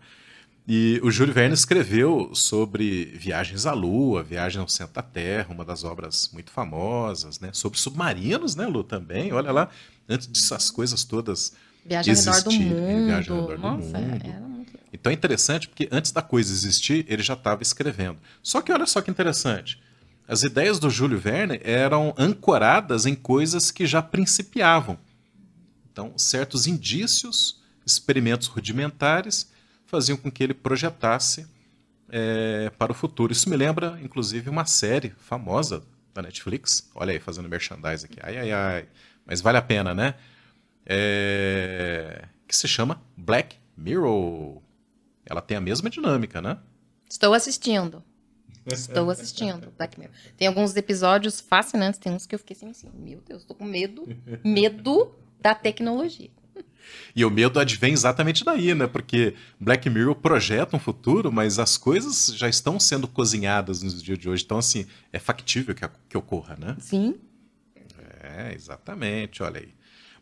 E 0.71 1.01
o 1.03 1.11
Júlio 1.11 1.35
Verne 1.35 1.55
escreveu 1.55 2.31
sobre 2.35 3.07
viagens 3.17 3.67
à 3.67 3.73
Lua, 3.73 4.23
viagem 4.23 4.61
ao 4.61 4.69
centro 4.69 4.95
da 4.95 5.03
Terra, 5.03 5.53
uma 5.53 5.65
das 5.65 5.83
obras 5.83 6.31
muito 6.33 6.53
famosas, 6.53 7.41
né? 7.41 7.51
Sobre 7.53 7.81
submarinos, 7.81 8.55
né, 8.55 8.65
Lu, 8.67 8.85
também. 8.85 9.33
Olha 9.33 9.51
lá, 9.51 9.71
antes 10.09 10.29
dessas 10.29 10.71
coisas 10.71 11.03
todas 11.03 11.53
Viagem 11.89 12.15
ao 12.15 12.21
redor 12.21 12.43
do 12.43 12.53
mundo. 12.53 13.13
Ao 13.13 13.19
redor 13.19 13.59
Nossa, 13.59 13.99
do 13.99 13.99
mundo. 13.99 14.27
era 14.27 14.41
muito... 14.41 14.79
Então 14.93 15.11
é 15.11 15.15
interessante 15.15 15.69
porque 15.69 15.89
antes 15.91 16.13
da 16.13 16.23
coisa 16.23 16.53
existir, 16.53 17.05
ele 17.09 17.23
já 17.23 17.35
estava 17.35 17.63
escrevendo. 17.63 18.19
Só 18.43 18.61
que 18.61 18.73
olha 18.73 18.87
só 18.87 19.01
que 19.01 19.11
interessante. 19.11 19.81
As 20.27 20.43
ideias 20.43 20.79
do 20.79 20.91
Júlio 20.91 21.19
Verne 21.19 21.59
eram 21.65 22.15
ancoradas 22.19 23.07
em 23.07 23.15
coisas 23.15 23.71
que 23.71 23.87
já 23.87 24.03
principiavam. 24.03 24.99
Então, 25.91 26.13
certos 26.17 26.67
indícios, 26.67 27.63
experimentos 27.85 28.47
rudimentares, 28.47 29.51
faziam 29.87 30.19
com 30.19 30.31
que 30.31 30.45
ele 30.45 30.53
projetasse 30.53 31.47
é, 32.11 32.71
para 32.79 32.93
o 32.93 32.95
futuro. 32.95 33.33
Isso 33.33 33.49
me 33.49 33.57
lembra, 33.57 33.99
inclusive, 34.03 34.51
uma 34.51 34.67
série 34.67 35.15
famosa 35.19 35.83
da 36.13 36.21
Netflix. 36.21 36.89
Olha 36.95 37.13
aí, 37.13 37.19
fazendo 37.19 37.49
merchandise 37.49 38.05
aqui. 38.05 38.19
Ai, 38.23 38.37
ai, 38.37 38.53
ai. 38.53 38.87
Mas 39.25 39.41
vale 39.41 39.57
a 39.59 39.63
pena, 39.63 39.95
né? 39.95 40.15
É, 40.89 42.25
que 42.47 42.57
se 42.57 42.67
chama 42.67 43.03
Black 43.17 43.57
Mirror. 43.77 44.63
Ela 45.27 45.43
tem 45.43 45.57
a 45.57 45.61
mesma 45.61 45.91
dinâmica, 45.91 46.41
né? 46.41 46.59
Estou 47.09 47.35
assistindo. 47.35 48.03
Estou 48.67 49.11
assistindo 49.11 49.73
Black 49.77 49.99
Mirror. 49.99 50.15
Tem 50.37 50.49
alguns 50.49 50.75
episódios 50.77 51.41
fascinantes, 51.41 52.01
tem 52.01 52.13
uns 52.13 52.27
que 52.27 52.35
eu 52.35 52.39
fiquei 52.39 52.57
assim, 52.57 52.71
assim 52.71 52.91
meu 52.95 53.21
Deus, 53.21 53.45
tô 53.45 53.55
com 53.55 53.65
medo, 53.65 54.07
medo 54.45 55.15
da 55.41 55.55
tecnologia. 55.55 56.31
E 57.15 57.25
o 57.25 57.31
medo 57.31 57.61
advém 57.61 57.93
exatamente 57.93 58.45
daí, 58.45 58.75
né? 58.75 58.87
Porque 58.87 59.35
Black 59.61 59.89
Mirror 59.91 60.15
projeta 60.15 60.77
um 60.77 60.81
futuro, 60.81 61.31
mas 61.31 61.59
as 61.59 61.77
coisas 61.77 62.33
já 62.35 62.49
estão 62.49 62.79
sendo 62.81 63.07
cozinhadas 63.07 63.83
nos 63.83 64.03
dias 64.03 64.19
de 64.19 64.29
hoje. 64.29 64.45
Então, 64.45 64.59
assim, 64.59 64.87
é 65.13 65.19
factível 65.19 65.75
que, 65.75 65.89
que 66.09 66.17
ocorra, 66.17 66.57
né? 66.59 66.77
Sim. 66.81 67.17
É, 68.23 68.55
exatamente, 68.55 69.43
olha 69.43 69.61
aí. 69.61 69.75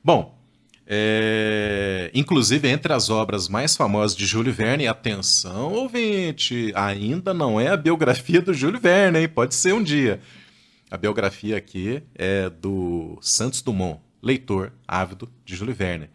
Bom, 0.03 0.39
é, 0.87 2.11
inclusive 2.15 2.69
entre 2.69 2.93
as 2.93 3.11
obras 3.11 3.49
mais 3.49 3.77
famosas 3.77 4.17
de 4.17 4.25
Júlio 4.25 4.53
Verne, 4.53 4.87
atenção, 4.87 5.73
ouvinte, 5.73 6.73
ainda 6.77 7.35
não 7.35 7.61
é 7.61 7.69
a 7.69 7.77
biografia 7.77 8.41
do 8.41 8.55
Júlio 8.55 8.81
Verne, 8.81 9.21
hein? 9.21 9.29
Pode 9.29 9.55
ser 9.55 9.75
um 9.75 9.83
dia. 9.83 10.21
A 10.89 10.97
biografia 10.97 11.57
aqui 11.57 12.03
é 12.15 12.49
do 12.49 13.19
Santos 13.21 13.61
Dumont, 13.61 14.01
leitor 14.23 14.73
ávido 14.87 15.29
de 15.45 15.57
Júlio 15.57 15.75
Verne. 15.75 16.09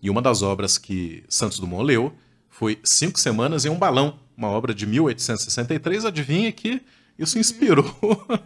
E 0.00 0.08
uma 0.08 0.22
das 0.22 0.40
obras 0.40 0.78
que 0.78 1.22
Santos 1.28 1.58
Dumont 1.58 1.84
leu 1.84 2.14
foi 2.48 2.78
Cinco 2.82 3.20
Semanas 3.20 3.66
em 3.66 3.68
um 3.68 3.78
Balão, 3.78 4.18
uma 4.34 4.48
obra 4.48 4.74
de 4.74 4.86
1863. 4.86 6.06
Adivinha 6.06 6.50
que 6.50 6.80
isso 7.18 7.38
inspirou, 7.38 7.84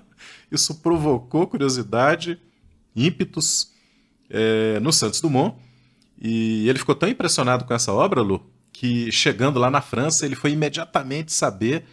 isso 0.51 0.75
provocou 0.77 1.47
curiosidade, 1.47 2.41
ímpetos 2.97 3.73
é, 4.29 4.81
no 4.81 4.93
Santos 4.93 5.21
Dumont. 5.21 5.57
E 6.21 6.69
ele 6.69 6.79
ficou 6.79 6.95
tão 6.95 7.09
impressionado 7.09 7.65
com 7.65 7.73
essa 7.73 7.93
obra, 7.93 8.21
Lu, 8.21 8.45
que 8.73 9.11
chegando 9.13 9.59
lá 9.59 9.71
na 9.71 9.81
França, 9.81 10.27
ele 10.27 10.35
foi 10.35 10.53
imediatamente 10.53 11.33
saber 11.33 11.85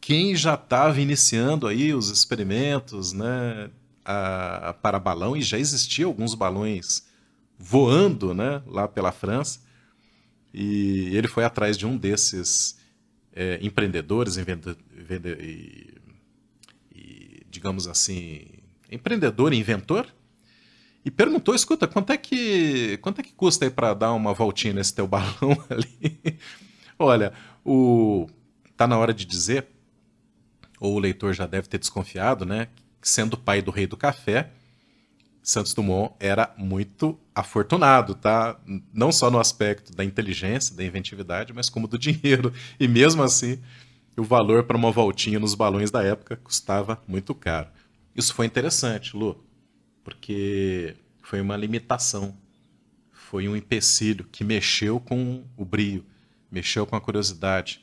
quem 0.00 0.34
já 0.34 0.54
estava 0.54 1.00
iniciando 1.00 1.66
aí 1.66 1.94
os 1.94 2.10
experimentos 2.10 3.12
né, 3.12 3.70
a, 4.04 4.74
para 4.82 4.98
balão, 4.98 5.36
e 5.36 5.42
já 5.42 5.58
existiam 5.58 6.08
alguns 6.08 6.34
balões 6.34 7.06
voando 7.58 8.34
né, 8.34 8.62
lá 8.66 8.88
pela 8.88 9.12
França. 9.12 9.60
E 10.52 11.14
ele 11.14 11.28
foi 11.28 11.44
atrás 11.44 11.78
de 11.78 11.86
um 11.86 11.96
desses 11.96 12.76
é, 13.32 13.58
empreendedores, 13.62 14.36
e, 14.36 15.94
e, 16.92 17.42
digamos 17.48 17.86
assim, 17.86 18.46
empreendedor 18.90 19.52
inventor, 19.52 20.06
e 21.04 21.10
perguntou: 21.10 21.54
escuta, 21.54 21.86
quanto 21.86 22.12
é 22.12 22.16
que, 22.16 22.98
quanto 22.98 23.20
é 23.20 23.24
que 23.24 23.32
custa 23.32 23.64
aí 23.64 23.70
para 23.70 23.94
dar 23.94 24.12
uma 24.12 24.34
voltinha 24.34 24.74
nesse 24.74 24.94
teu 24.94 25.06
balão 25.08 25.56
ali? 25.68 26.38
Olha, 26.98 27.32
o 27.64 28.28
tá 28.76 28.86
na 28.86 28.98
hora 28.98 29.12
de 29.12 29.26
dizer, 29.26 29.66
ou 30.78 30.94
o 30.94 30.98
leitor 30.98 31.34
já 31.34 31.46
deve 31.46 31.68
ter 31.68 31.78
desconfiado, 31.78 32.46
né? 32.46 32.68
Sendo 33.02 33.36
pai 33.36 33.60
do 33.60 33.70
rei 33.70 33.86
do 33.86 33.96
café, 33.96 34.50
Santos 35.42 35.74
Dumont 35.74 36.14
era 36.18 36.54
muito 36.56 37.18
afortunado, 37.34 38.14
tá? 38.14 38.58
Não 38.92 39.10
só 39.10 39.30
no 39.30 39.38
aspecto 39.38 39.94
da 39.94 40.04
inteligência, 40.04 40.74
da 40.74 40.84
inventividade, 40.84 41.52
mas 41.52 41.68
como 41.68 41.88
do 41.88 41.98
dinheiro. 41.98 42.52
E 42.78 42.86
mesmo 42.86 43.22
assim, 43.22 43.58
o 44.16 44.22
valor 44.22 44.64
para 44.64 44.76
uma 44.76 44.90
voltinha 44.90 45.38
nos 45.38 45.54
balões 45.54 45.90
da 45.90 46.02
época 46.02 46.36
custava 46.36 47.02
muito 47.06 47.34
caro. 47.34 47.68
Isso 48.14 48.34
foi 48.34 48.46
interessante, 48.46 49.16
Lu, 49.16 49.42
porque 50.02 50.96
foi 51.22 51.40
uma 51.40 51.56
limitação, 51.56 52.36
foi 53.12 53.48
um 53.48 53.56
empecilho 53.56 54.26
que 54.30 54.42
mexeu 54.42 54.98
com 54.98 55.44
o 55.56 55.64
brio, 55.64 56.04
mexeu 56.50 56.86
com 56.86 56.96
a 56.96 57.00
curiosidade. 57.00 57.80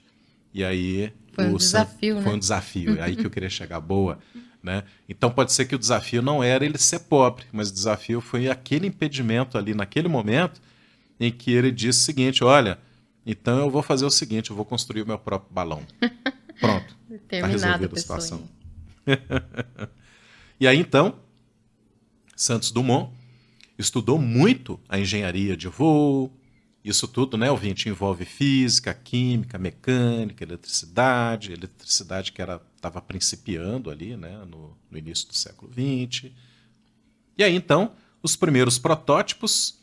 E 0.53 0.63
aí 0.63 1.13
foi 1.33 1.45
um 1.45 1.57
desafio, 1.57 2.15
né? 2.15 2.21
Foi 2.21 2.33
um 2.33 2.39
desafio, 2.39 3.00
é 3.00 3.03
aí 3.03 3.15
que 3.15 3.25
eu 3.25 3.29
queria 3.29 3.50
chegar 3.50 3.79
boa. 3.79 4.19
Né? 4.62 4.83
Então 5.07 5.31
pode 5.31 5.53
ser 5.53 5.65
que 5.65 5.75
o 5.75 5.79
desafio 5.79 6.21
não 6.21 6.43
era 6.43 6.65
ele 6.65 6.77
ser 6.77 7.00
pobre, 7.00 7.45
mas 7.53 7.69
o 7.69 7.74
desafio 7.74 8.19
foi 8.19 8.50
aquele 8.50 8.88
impedimento 8.88 9.57
ali 9.57 9.74
naquele 9.74 10.07
momento 10.07 10.59
em 11.19 11.31
que 11.31 11.51
ele 11.51 11.71
disse 11.71 12.00
o 12.00 12.03
seguinte: 12.03 12.43
olha, 12.43 12.77
então 13.25 13.59
eu 13.59 13.69
vou 13.69 13.81
fazer 13.81 14.05
o 14.05 14.09
seguinte, 14.09 14.50
eu 14.50 14.55
vou 14.55 14.65
construir 14.65 15.03
o 15.03 15.07
meu 15.07 15.17
próprio 15.17 15.53
balão. 15.53 15.83
Pronto. 16.59 16.97
Está 17.09 17.45
resolvida 17.47 17.93
a 17.95 18.00
situação. 18.00 18.43
e 20.59 20.67
aí 20.67 20.77
então, 20.77 21.15
Santos 22.38 22.70
Dumont 22.70 23.12
estudou 23.79 24.20
muito 24.20 24.79
a 24.88 25.00
engenharia 25.00 25.58
de 25.58 25.67
voo, 25.67 26.32
isso 26.86 27.08
tudo, 27.08 27.36
né, 27.36 27.51
ouvinte, 27.51 27.89
envolve 27.89 28.24
física, 28.24 28.94
química, 28.94 29.58
mecânica, 29.58 30.44
eletricidade, 30.44 31.51
eletricidade 31.51 32.32
que 32.32 32.41
estava 32.41 33.01
principiando 33.01 33.89
ali, 33.89 34.15
né, 34.15 34.46
no, 34.46 34.77
no 34.89 34.98
início 34.98 35.27
do 35.27 35.34
século 35.34 35.70
XX. 35.74 36.32
E 37.38 37.44
aí, 37.44 37.56
então, 37.56 37.91
os 38.24 38.36
primeiros 38.36 38.79
protótipos 38.79 39.79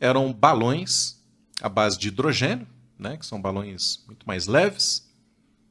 eram 0.00 0.32
balões 0.32 1.20
à 1.60 1.68
base 1.68 1.98
de 1.98 2.08
hidrogênio, 2.08 2.66
né, 2.98 3.16
que 3.16 3.26
são 3.26 3.40
balões 3.40 4.02
muito 4.06 4.26
mais 4.26 4.46
leves, 4.46 5.05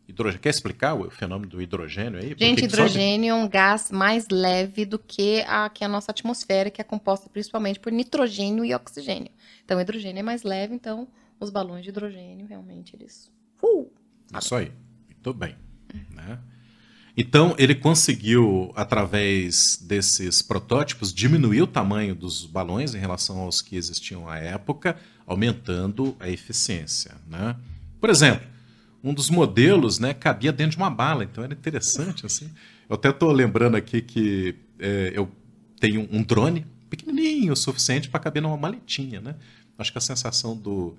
Hidrogênio. 0.08 0.42
Quer 0.42 0.50
explicar 0.50 0.94
o 0.94 1.10
fenômeno 1.10 1.50
do 1.50 1.62
hidrogênio 1.62 2.20
aí? 2.20 2.36
Gente, 2.38 2.66
hidrogênio 2.66 3.32
é 3.32 3.34
um 3.34 3.48
gás 3.48 3.90
mais 3.92 4.28
leve 4.30 4.86
do 4.86 5.00
que 5.00 5.42
a, 5.48 5.70
que 5.70 5.84
a 5.84 5.88
nossa 5.88 6.12
atmosfera, 6.12 6.70
que 6.70 6.80
é 6.80 6.84
composta 6.84 7.30
principalmente 7.30 7.80
por 7.80 7.92
nitrogênio 7.92 8.64
e 8.64 8.74
oxigênio. 8.74 9.32
Então, 9.64 9.78
o 9.78 9.82
hidrogênio 9.82 10.20
é 10.20 10.24
mais 10.24 10.44
leve, 10.44 10.76
então 10.76 11.08
os 11.40 11.50
balões 11.50 11.84
de 11.84 11.90
hidrogênio 11.90 12.46
realmente 12.46 12.96
eles. 12.96 13.32
Uh, 13.62 13.92
Isso 14.38 14.56
aí. 14.56 14.72
Muito 15.10 15.34
bem. 15.34 15.56
Né? 16.12 16.40
Então, 17.18 17.56
ele 17.58 17.74
conseguiu, 17.74 18.74
através 18.76 19.78
desses 19.78 20.42
protótipos, 20.42 21.14
diminuir 21.14 21.62
o 21.62 21.68
tamanho 21.68 22.14
dos 22.14 22.46
balões 22.46 22.94
em 22.94 23.00
relação 23.00 23.40
aos 23.40 23.62
que 23.62 23.76
existiam 23.76 24.28
à 24.28 24.38
época, 24.38 24.98
aumentando 25.26 26.16
a 26.20 26.30
eficiência. 26.30 27.16
Né? 27.28 27.56
Por 28.00 28.10
exemplo, 28.10 28.46
um 29.06 29.14
dos 29.14 29.30
modelos 29.30 30.00
né, 30.00 30.16
cabia 30.16 30.52
dentro 30.52 30.72
de 30.72 30.78
uma 30.78 30.90
bala, 30.90 31.24
então 31.24 31.44
era 31.44 31.54
interessante. 31.54 32.26
assim. 32.26 32.50
Eu 32.90 32.96
até 32.96 33.10
estou 33.10 33.32
lembrando 33.32 33.76
aqui 33.78 34.02
que 34.02 34.56
é, 34.80 35.12
eu 35.14 35.32
tenho 35.80 36.10
um 36.12 36.24
drone 36.24 36.66
pequenininho, 36.90 37.54
o 37.54 37.56
suficiente 37.56 38.10
para 38.10 38.20
caber 38.20 38.42
numa 38.42 38.58
maletinha, 38.58 39.22
né? 39.22 39.36
Acho 39.78 39.92
que 39.92 39.98
a 39.98 40.02
sensação 40.02 40.58
do 40.58 40.96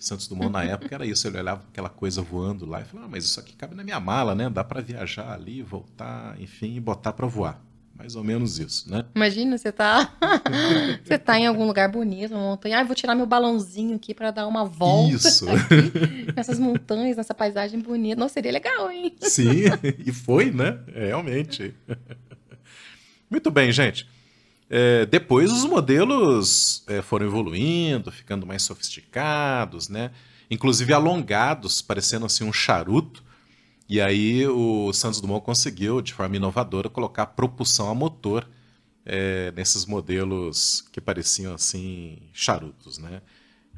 Santos 0.00 0.26
Dumont 0.26 0.50
na 0.50 0.64
época 0.64 0.94
era 0.94 1.04
isso. 1.04 1.26
Ele 1.26 1.38
olhava 1.38 1.62
aquela 1.70 1.88
coisa 1.88 2.22
voando 2.22 2.64
lá 2.64 2.80
e 2.80 2.84
falava: 2.84 3.08
ah, 3.08 3.10
mas 3.10 3.24
isso 3.24 3.40
aqui 3.40 3.54
cabe 3.54 3.74
na 3.74 3.82
minha 3.84 4.00
mala, 4.00 4.34
né? 4.34 4.48
Dá 4.48 4.62
para 4.62 4.80
viajar 4.80 5.32
ali, 5.32 5.62
voltar, 5.62 6.40
enfim, 6.40 6.76
e 6.76 6.80
botar 6.80 7.12
para 7.12 7.26
voar. 7.26 7.60
Mais 7.96 8.16
ou 8.16 8.24
menos 8.24 8.58
isso, 8.58 8.90
né? 8.90 9.04
Imagina, 9.14 9.56
você 9.56 9.70
tá, 9.70 10.12
você 11.04 11.16
tá 11.16 11.38
em 11.38 11.46
algum 11.46 11.64
lugar 11.64 11.88
bonito, 11.88 12.34
uma 12.34 12.42
montanha. 12.42 12.80
Ah, 12.80 12.84
vou 12.84 12.94
tirar 12.94 13.14
meu 13.14 13.24
balãozinho 13.24 13.94
aqui 13.96 14.12
para 14.12 14.30
dar 14.30 14.46
uma 14.46 14.64
volta. 14.64 15.14
Isso. 15.14 15.48
Aqui, 15.48 16.32
nessas 16.36 16.58
montanhas, 16.58 17.16
nessa 17.16 17.32
paisagem 17.32 17.80
bonita. 17.80 18.18
Nossa, 18.18 18.34
seria 18.34 18.52
legal, 18.52 18.90
hein? 18.90 19.14
Sim, 19.20 19.64
e 20.04 20.12
foi, 20.12 20.50
né? 20.50 20.80
É, 20.92 21.06
realmente. 21.06 21.72
Muito 23.30 23.50
bem, 23.50 23.72
gente. 23.72 24.06
É, 24.68 25.06
depois 25.06 25.50
os 25.52 25.64
modelos 25.64 26.84
é, 26.86 27.00
foram 27.00 27.26
evoluindo, 27.26 28.10
ficando 28.10 28.46
mais 28.46 28.62
sofisticados, 28.62 29.88
né? 29.88 30.10
Inclusive 30.50 30.92
alongados, 30.92 31.80
parecendo 31.80 32.26
assim 32.26 32.44
um 32.44 32.52
charuto. 32.52 33.23
E 33.88 34.00
aí 34.00 34.46
o 34.46 34.92
Santos 34.92 35.20
Dumont 35.20 35.44
conseguiu, 35.44 36.00
de 36.00 36.14
forma 36.14 36.36
inovadora, 36.36 36.88
colocar 36.88 37.26
propulsão 37.26 37.90
a 37.90 37.94
motor 37.94 38.48
é, 39.04 39.52
nesses 39.52 39.84
modelos 39.84 40.82
que 40.92 41.00
pareciam 41.00 41.54
assim 41.54 42.18
charutos, 42.32 42.98
né? 42.98 43.20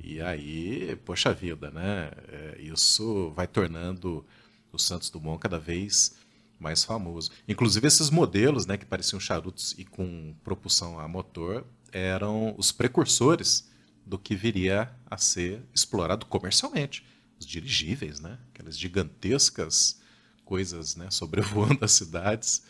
E 0.02 0.20
aí, 0.20 0.96
poxa 1.04 1.32
vida, 1.32 1.70
né? 1.70 2.10
É, 2.28 2.58
isso 2.60 3.32
vai 3.34 3.46
tornando 3.46 4.24
o 4.72 4.78
Santos 4.78 5.10
Dumont 5.10 5.40
cada 5.40 5.58
vez 5.58 6.14
mais 6.58 6.84
famoso. 6.84 7.30
Inclusive 7.48 7.86
esses 7.86 8.10
modelos, 8.10 8.66
né, 8.66 8.76
que 8.76 8.86
pareciam 8.86 9.20
charutos 9.20 9.74
e 9.78 9.84
com 9.84 10.34
propulsão 10.42 10.98
a 10.98 11.08
motor, 11.08 11.66
eram 11.92 12.54
os 12.56 12.72
precursores 12.72 13.68
do 14.04 14.18
que 14.18 14.34
viria 14.34 14.90
a 15.10 15.18
ser 15.18 15.62
explorado 15.74 16.26
comercialmente. 16.26 17.04
Os 17.38 17.46
dirigíveis, 17.46 18.20
né? 18.20 18.38
Aquelas 18.52 18.78
gigantescas 18.78 20.00
coisas, 20.46 20.96
né, 20.96 21.10
sobrevoando 21.10 21.84
as 21.84 21.92
cidades. 21.92 22.62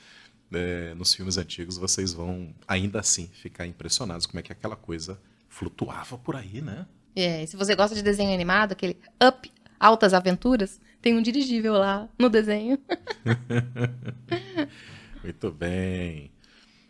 É, 0.52 0.94
nos 0.94 1.12
filmes 1.12 1.36
antigos 1.36 1.76
vocês 1.76 2.12
vão 2.12 2.54
ainda 2.66 3.00
assim 3.00 3.26
ficar 3.26 3.66
impressionados 3.66 4.26
como 4.26 4.38
é 4.38 4.42
que 4.42 4.52
aquela 4.52 4.76
coisa 4.76 5.20
flutuava 5.48 6.16
por 6.16 6.36
aí, 6.36 6.62
né? 6.62 6.86
É, 7.14 7.42
e 7.42 7.46
se 7.46 7.56
você 7.56 7.74
gosta 7.74 7.94
de 7.94 8.02
desenho 8.02 8.32
animado, 8.32 8.72
aquele 8.72 8.96
Up, 9.22 9.50
Altas 9.78 10.14
Aventuras, 10.14 10.80
tem 11.02 11.16
um 11.16 11.22
dirigível 11.22 11.74
lá 11.74 12.08
no 12.18 12.28
desenho. 12.28 12.78
Muito 15.22 15.50
bem. 15.50 16.30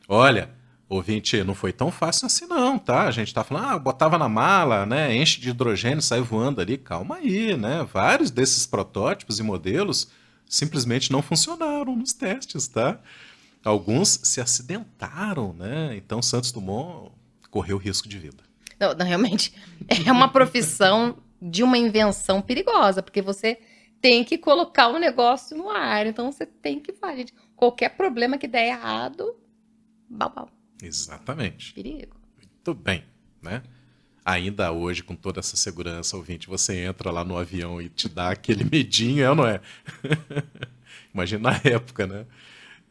Olha, 0.09 0.50
ouvinte, 0.88 1.43
não 1.43 1.55
foi 1.55 1.73
tão 1.73 1.90
fácil 1.90 2.26
assim 2.26 2.47
não, 2.47 2.78
tá? 2.78 3.02
A 3.02 3.11
gente 3.11 3.35
tá 3.35 3.43
falando, 3.43 3.66
ah, 3.66 3.78
botava 3.78 4.19
na 4.19 4.28
mala, 4.28 4.87
né? 4.87 5.14
Enche 5.16 5.40
de 5.40 5.50
hidrogênio, 5.50 6.00
sai 6.00 6.21
voando 6.21 6.61
ali. 6.61 6.78
Calma 6.78 7.16
aí, 7.16 7.57
né? 7.57 7.87
Vários 7.93 8.31
desses 8.31 8.66
protótipos 8.66 9.38
e 9.38 9.43
modelos 9.43 10.09
simplesmente 10.49 11.11
não 11.11 11.23
funcionaram 11.23 11.97
nos 11.97 12.12
testes, 12.12 12.69
tá? 12.69 13.00
Alguns 13.64 14.21
se 14.23 14.40
acidentaram, 14.40 15.52
né? 15.52 15.97
Então 15.97 16.23
Santos 16.23 16.52
Dumont 16.52 17.11
correu 17.50 17.76
risco 17.76 18.09
de 18.09 18.19
vida. 18.19 18.45
Não, 18.78 18.95
não, 18.95 19.07
realmente 19.07 19.55
é 19.88 20.12
uma 20.12 20.28
profissão 20.28 21.16
de 21.43 21.62
uma 21.62 21.76
invenção 21.76 22.40
perigosa, 22.40 23.02
porque 23.02 23.21
você 23.21 23.59
tem 24.00 24.23
que 24.23 24.38
colocar 24.38 24.88
o 24.88 24.99
negócio 24.99 25.57
no 25.57 25.69
ar. 25.69 26.07
Então 26.07 26.31
você 26.31 26.47
tem 26.47 26.78
que 26.78 26.93
fazer. 26.93 27.26
Qualquer 27.57 27.97
problema 27.97 28.38
que 28.38 28.47
der 28.47 28.69
errado, 28.69 29.35
bau, 30.09 30.31
bau. 30.31 30.56
Exatamente. 30.83 31.73
Perigo. 31.73 32.16
Muito 32.37 32.75
bem, 32.75 33.04
né? 33.42 33.62
Ainda 34.25 34.73
hoje, 34.73 35.02
com 35.02 35.14
toda 35.14 35.38
essa 35.38 35.56
segurança, 35.56 36.16
ouvinte, 36.16 36.49
você 36.49 36.85
entra 36.85 37.11
lá 37.12 37.25
no 37.25 37.38
avião 37.38 37.80
e 37.80 37.88
te 37.88 38.09
dá 38.09 38.30
aquele 38.30 38.64
medinho, 38.71 39.23
é 39.23 39.30
ou 39.30 39.37
não 39.37 39.47
é? 39.47 39.61
Imagina 41.14 41.51
na 41.51 41.61
época, 41.62 42.07
né? 42.07 42.27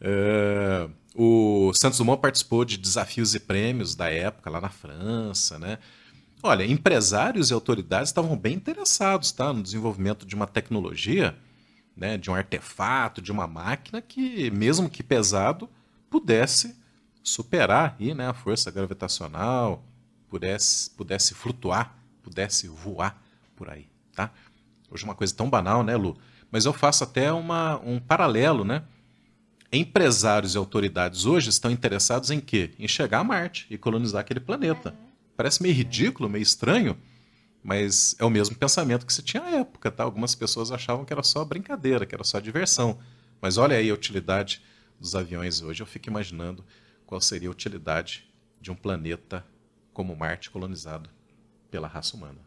Uh, 0.01 0.91
o 1.13 1.73
Santos 1.73 1.97
Dumont 1.97 2.21
participou 2.21 2.65
de 2.65 2.77
desafios 2.77 3.36
e 3.36 3.39
prêmios 3.39 3.95
da 3.95 4.10
época 4.10 4.49
lá 4.49 4.62
na 4.62 4.69
França, 4.69 5.60
né? 5.60 5.77
Olha, 6.43 6.65
empresários 6.65 7.49
e 7.49 7.53
autoridades 7.53 8.10
estavam 8.10 8.38
bem 8.38 8.55
interessados 8.55 9.31
tá, 9.31 9.51
no 9.51 9.63
desenvolvimento 9.63 10.25
de 10.25 10.36
uma 10.36 10.45
tecnologia, 10.45 11.36
né, 11.97 12.17
de 12.17 12.29
um 12.29 12.36
artefato, 12.36 13.21
de 13.21 13.31
uma 13.31 13.47
máquina 13.47 14.01
que, 14.01 14.51
mesmo 14.51 14.89
que 14.89 15.01
pesado, 15.01 15.69
pudesse 16.10 16.75
superar 17.25 17.97
aí, 17.99 18.13
né, 18.13 18.29
a 18.29 18.33
força 18.33 18.69
gravitacional, 18.69 19.83
pudesse, 20.29 20.91
pudesse 20.91 21.33
flutuar, 21.33 21.97
pudesse 22.21 22.67
voar 22.67 23.19
por 23.55 23.67
aí. 23.67 23.88
Tá? 24.13 24.31
Hoje 24.91 25.03
é 25.03 25.07
uma 25.07 25.15
coisa 25.15 25.33
tão 25.33 25.49
banal, 25.49 25.83
né, 25.83 25.97
Lu? 25.97 26.15
Mas 26.51 26.65
eu 26.65 26.71
faço 26.71 27.03
até 27.03 27.33
uma, 27.33 27.79
um 27.79 27.99
paralelo, 27.99 28.63
né? 28.63 28.83
Empresários 29.71 30.53
e 30.53 30.57
autoridades 30.57 31.25
hoje 31.25 31.49
estão 31.49 31.71
interessados 31.71 32.29
em 32.29 32.39
quê? 32.39 32.71
Em 32.77 32.88
chegar 32.88 33.19
a 33.19 33.23
Marte 33.23 33.65
e 33.71 33.77
colonizar 33.77 34.21
aquele 34.21 34.39
planeta. 34.39 34.95
Parece 35.35 35.63
meio 35.63 35.73
ridículo, 35.73 36.29
meio 36.29 36.43
estranho, 36.43 36.95
mas 37.63 38.15
é 38.19 38.23
o 38.23 38.29
mesmo 38.29 38.55
pensamento 38.55 39.05
que 39.05 39.11
se 39.11 39.23
tinha 39.23 39.43
à 39.43 39.49
época, 39.49 39.91
tá? 39.91 40.03
Algumas 40.03 40.35
pessoas 40.35 40.71
achavam 40.71 41.03
que 41.03 41.11
era 41.11 41.23
só 41.23 41.43
brincadeira, 41.43 42.05
que 42.05 42.13
era 42.13 42.23
só 42.23 42.39
diversão. 42.39 42.99
Mas 43.41 43.57
olha 43.57 43.75
aí 43.75 43.89
a 43.89 43.93
utilidade 43.93 44.61
dos 44.99 45.15
aviões 45.15 45.61
hoje. 45.61 45.81
Eu 45.81 45.88
fico 45.88 46.07
imaginando 46.07 46.63
qual 47.05 47.21
seria 47.21 47.49
a 47.49 47.51
utilidade 47.51 48.27
de 48.59 48.71
um 48.71 48.75
planeta 48.75 49.45
como 49.93 50.15
Marte 50.15 50.49
colonizado 50.49 51.09
pela 51.69 51.87
raça 51.87 52.15
humana. 52.15 52.39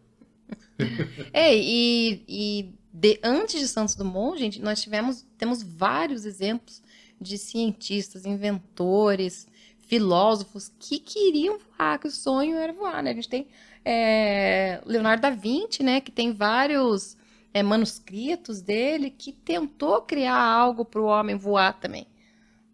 é, 1.32 1.56
e, 1.56 2.24
e 2.28 2.74
de, 2.92 3.20
antes 3.22 3.60
de 3.60 3.68
Santos 3.68 3.94
Dumont, 3.94 4.38
gente, 4.38 4.60
nós 4.60 4.80
tivemos 4.80 5.26
temos 5.36 5.62
vários 5.62 6.24
exemplos 6.24 6.82
de 7.20 7.36
cientistas, 7.36 8.24
inventores, 8.24 9.46
filósofos 9.78 10.72
que 10.78 10.98
queriam 10.98 11.58
voar, 11.58 11.98
que 11.98 12.06
o 12.06 12.10
sonho 12.10 12.56
era 12.56 12.72
voar, 12.72 13.02
né? 13.02 13.10
A 13.10 13.14
gente 13.14 13.28
tem 13.28 13.48
é, 13.84 14.80
Leonardo 14.84 15.22
da 15.22 15.30
Vinci, 15.30 15.82
né? 15.82 16.00
Que 16.00 16.12
tem 16.12 16.32
vários 16.32 17.16
é, 17.52 17.62
manuscritos 17.62 18.60
dele 18.60 19.10
que 19.10 19.32
tentou 19.32 20.02
criar 20.02 20.40
algo 20.40 20.84
para 20.84 21.00
o 21.00 21.06
homem 21.06 21.36
voar 21.36 21.78
também, 21.78 22.06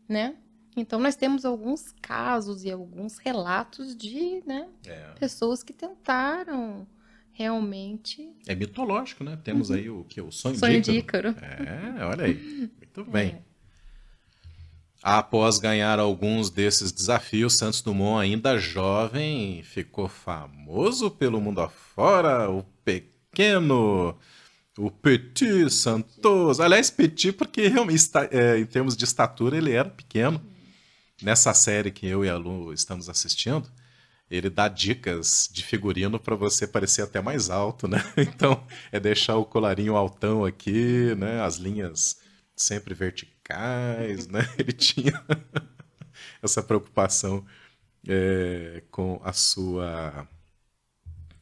né? 0.08 0.36
Então 0.76 0.98
nós 0.98 1.14
temos 1.14 1.44
alguns 1.44 1.92
casos 2.02 2.64
e 2.64 2.70
alguns 2.70 3.18
relatos 3.18 3.96
de 3.96 4.42
né, 4.46 4.68
é. 4.86 5.12
pessoas 5.18 5.62
que 5.62 5.72
tentaram 5.72 6.86
realmente. 7.34 8.28
É 8.46 8.54
mitológico, 8.54 9.22
né? 9.22 9.38
Temos 9.42 9.70
uhum. 9.70 9.76
aí 9.76 9.90
o 9.90 10.04
que 10.04 10.20
o 10.20 10.30
sonho, 10.30 10.56
sonho 10.56 10.80
de 10.80 10.92
Ícaro. 10.92 11.28
É, 11.28 12.04
olha 12.04 12.24
aí, 12.24 12.70
muito 12.78 13.04
bem. 13.10 13.28
É. 13.30 13.54
Após 15.02 15.58
ganhar 15.58 15.98
alguns 15.98 16.48
desses 16.48 16.90
desafios, 16.90 17.58
Santos 17.58 17.82
Dumont, 17.82 18.22
ainda 18.22 18.56
jovem, 18.56 19.62
ficou 19.62 20.08
famoso 20.08 21.10
pelo 21.10 21.42
mundo 21.42 21.60
afora, 21.60 22.50
o 22.50 22.64
pequeno, 22.82 24.16
o 24.78 24.90
Petit 24.90 25.68
Santos. 25.70 26.58
Aliás, 26.58 26.90
Petit, 26.90 27.32
porque 27.32 27.68
realmente, 27.68 28.02
é, 28.30 28.58
em 28.58 28.64
termos 28.64 28.96
de 28.96 29.04
estatura, 29.04 29.58
ele 29.58 29.72
era 29.72 29.90
pequeno. 29.90 30.40
Nessa 31.22 31.54
série 31.54 31.90
que 31.90 32.06
eu 32.06 32.24
e 32.24 32.28
a 32.28 32.36
Lu 32.36 32.72
estamos 32.72 33.08
assistindo, 33.08 33.70
ele 34.30 34.50
dá 34.50 34.68
dicas 34.68 35.48
de 35.52 35.64
figurino 35.64 36.18
para 36.18 36.34
você 36.34 36.66
parecer 36.66 37.02
até 37.02 37.20
mais 37.20 37.50
alto, 37.50 37.86
né? 37.86 37.98
Então, 38.16 38.66
é 38.90 38.98
deixar 38.98 39.36
o 39.36 39.44
colarinho 39.44 39.96
altão 39.96 40.44
aqui, 40.44 41.14
né? 41.16 41.40
As 41.42 41.56
linhas 41.56 42.20
sempre 42.56 42.94
verticais, 42.94 44.26
né? 44.28 44.40
Ele 44.58 44.72
tinha 44.72 45.24
essa 46.42 46.62
preocupação 46.62 47.44
é, 48.08 48.82
com 48.90 49.20
a 49.24 49.32
sua 49.32 50.28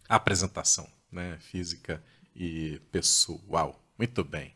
apresentação, 0.08 0.88
né? 1.10 1.38
Física 1.40 2.02
e 2.34 2.80
pessoal. 2.90 3.82
Muito 3.98 4.22
bem. 4.24 4.54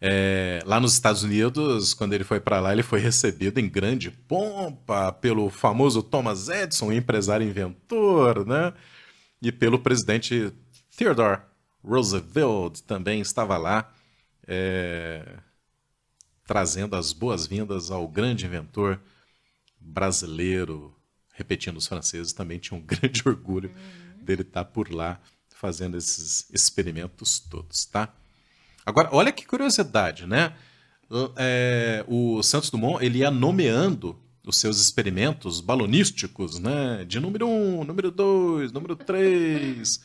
É, 0.00 0.60
lá 0.66 0.78
nos 0.78 0.92
Estados 0.92 1.22
Unidos, 1.22 1.94
quando 1.94 2.12
ele 2.12 2.24
foi 2.24 2.40
para 2.40 2.60
lá, 2.60 2.72
ele 2.72 2.82
foi 2.82 3.00
recebido 3.00 3.58
em 3.58 3.68
grande 3.68 4.10
pompa 4.10 5.12
pelo 5.12 5.48
famoso 5.48 6.02
Thomas 6.02 6.48
Edison, 6.48 6.92
empresário 6.92 7.46
inventor, 7.46 8.46
né? 8.46 8.72
E 9.40 9.50
pelo 9.50 9.78
presidente 9.78 10.52
Theodore 10.96 11.40
Roosevelt 11.82 12.80
também 12.80 13.20
estava 13.20 13.56
lá. 13.56 13.92
É, 14.46 15.38
trazendo 16.46 16.94
as 16.96 17.12
boas-vindas 17.12 17.90
ao 17.90 18.06
grande 18.06 18.46
inventor 18.46 19.00
brasileiro. 19.80 20.94
Repetindo, 21.32 21.76
os 21.76 21.86
franceses 21.86 22.32
também 22.32 22.58
tinham 22.58 22.80
um 22.80 22.84
grande 22.86 23.22
orgulho 23.26 23.74
dele 24.20 24.42
estar 24.42 24.64
por 24.64 24.92
lá 24.92 25.20
fazendo 25.50 25.96
esses 25.96 26.48
experimentos 26.50 27.38
todos, 27.38 27.86
tá? 27.86 28.14
Agora, 28.86 29.08
olha 29.12 29.32
que 29.32 29.46
curiosidade, 29.46 30.26
né? 30.26 30.52
É, 31.36 32.04
o 32.08 32.42
Santos 32.42 32.70
Dumont 32.70 33.04
ele 33.04 33.18
ia 33.18 33.30
nomeando 33.30 34.18
os 34.46 34.58
seus 34.58 34.78
experimentos 34.80 35.60
balonísticos, 35.60 36.58
né? 36.58 37.04
De 37.06 37.18
número 37.18 37.46
1, 37.46 37.80
um, 37.80 37.84
número 37.84 38.10
2, 38.10 38.72
número 38.72 38.94
3. 38.94 40.00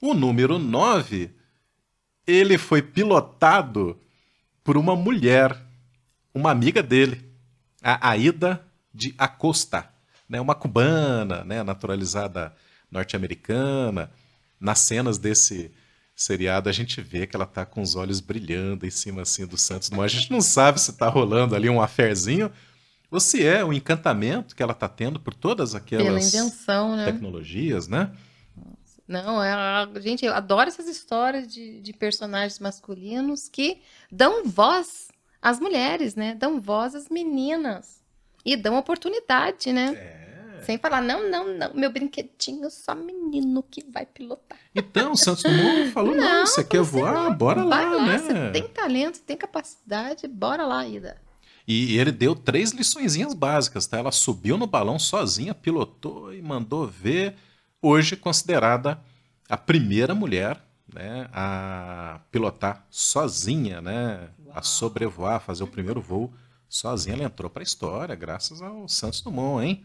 O 0.00 0.14
número 0.14 0.58
9, 0.58 1.30
ele 2.26 2.58
foi 2.58 2.80
pilotado 2.80 3.98
por 4.62 4.76
uma 4.76 4.94
mulher, 4.94 5.60
uma 6.32 6.50
amiga 6.50 6.82
dele, 6.82 7.20
a 7.82 8.10
Aida 8.10 8.64
de 8.94 9.14
Acosta, 9.18 9.88
né? 10.28 10.40
Uma 10.40 10.54
cubana, 10.54 11.44
né? 11.44 11.62
Naturalizada 11.64 12.54
norte-americana. 12.90 14.10
Nas 14.60 14.78
cenas 14.78 15.18
desse 15.18 15.72
seriado 16.14 16.68
a 16.68 16.72
gente 16.72 17.00
vê 17.00 17.26
que 17.26 17.34
ela 17.34 17.46
tá 17.46 17.64
com 17.64 17.80
os 17.80 17.96
olhos 17.96 18.20
brilhando 18.20 18.86
em 18.86 18.90
cima 18.90 19.22
assim 19.22 19.46
do 19.46 19.56
Santos 19.56 19.88
Dumont. 19.88 20.06
A 20.06 20.20
gente 20.20 20.30
não 20.30 20.40
sabe 20.40 20.80
se 20.80 20.92
tá 20.92 21.08
rolando 21.08 21.54
ali 21.54 21.68
um 21.68 21.80
aferzinho 21.80 22.50
ou 23.10 23.20
se 23.20 23.46
é 23.46 23.64
o 23.64 23.72
encantamento 23.72 24.56
que 24.56 24.62
ela 24.62 24.72
está 24.72 24.88
tendo 24.88 25.20
por 25.20 25.34
todas 25.34 25.74
aquelas 25.74 26.34
invenção, 26.34 26.96
né? 26.96 27.04
tecnologias, 27.04 27.86
né? 27.88 28.10
Não, 29.06 29.42
é, 29.42 30.00
gente, 30.00 30.24
eu 30.24 30.32
adoro 30.32 30.68
essas 30.68 30.86
histórias 30.86 31.46
de, 31.46 31.80
de 31.80 31.92
personagens 31.92 32.58
masculinos 32.58 33.48
que 33.48 33.82
dão 34.10 34.44
voz 34.44 35.08
às 35.40 35.60
mulheres, 35.60 36.14
né? 36.14 36.34
Dão 36.34 36.60
voz 36.60 36.94
às 36.94 37.08
meninas. 37.10 38.00
E 38.44 38.56
dão 38.56 38.78
oportunidade, 38.78 39.72
né? 39.72 39.92
É. 39.94 40.21
Sem 40.64 40.78
falar, 40.78 41.00
não, 41.02 41.28
não, 41.28 41.54
não, 41.56 41.74
meu 41.74 41.90
brinquedinho 41.92 42.70
só 42.70 42.94
menino 42.94 43.62
que 43.62 43.84
vai 43.90 44.06
pilotar. 44.06 44.58
Então, 44.74 45.12
o 45.12 45.16
Santos 45.16 45.42
Dumont 45.42 45.90
falou, 45.92 46.14
não, 46.14 46.22
Não, 46.22 46.46
você 46.46 46.64
quer 46.64 46.82
voar? 46.82 47.24
não. 47.30 47.34
Bora 47.34 47.62
lá, 47.64 47.80
lá, 47.82 48.06
né? 48.06 48.18
você 48.18 48.50
tem 48.52 48.68
talento, 48.68 49.16
você 49.16 49.22
tem 49.24 49.36
capacidade, 49.36 50.26
bora 50.28 50.64
lá, 50.66 50.86
Ida. 50.86 51.16
E 51.66 51.96
ele 51.96 52.10
deu 52.10 52.34
três 52.34 52.72
liçõezinhas 52.72 53.34
básicas, 53.34 53.86
tá? 53.86 53.98
Ela 53.98 54.10
subiu 54.12 54.58
no 54.58 54.66
balão 54.66 54.98
sozinha, 54.98 55.54
pilotou 55.54 56.34
e 56.34 56.42
mandou 56.42 56.86
ver. 56.86 57.36
Hoje 57.80 58.16
considerada 58.16 59.00
a 59.48 59.56
primeira 59.56 60.14
mulher, 60.14 60.60
né, 60.92 61.28
a 61.32 62.20
pilotar 62.30 62.86
sozinha, 62.90 63.80
né, 63.80 64.28
a 64.54 64.62
sobrevoar, 64.62 65.40
fazer 65.40 65.64
o 65.64 65.66
primeiro 65.68 66.00
voo 66.00 66.32
sozinha. 66.68 67.14
Ela 67.14 67.24
entrou 67.24 67.50
para 67.50 67.62
a 67.62 67.64
história, 67.64 68.14
graças 68.14 68.60
ao 68.62 68.88
Santos 68.88 69.20
Dumont, 69.20 69.64
hein? 69.64 69.84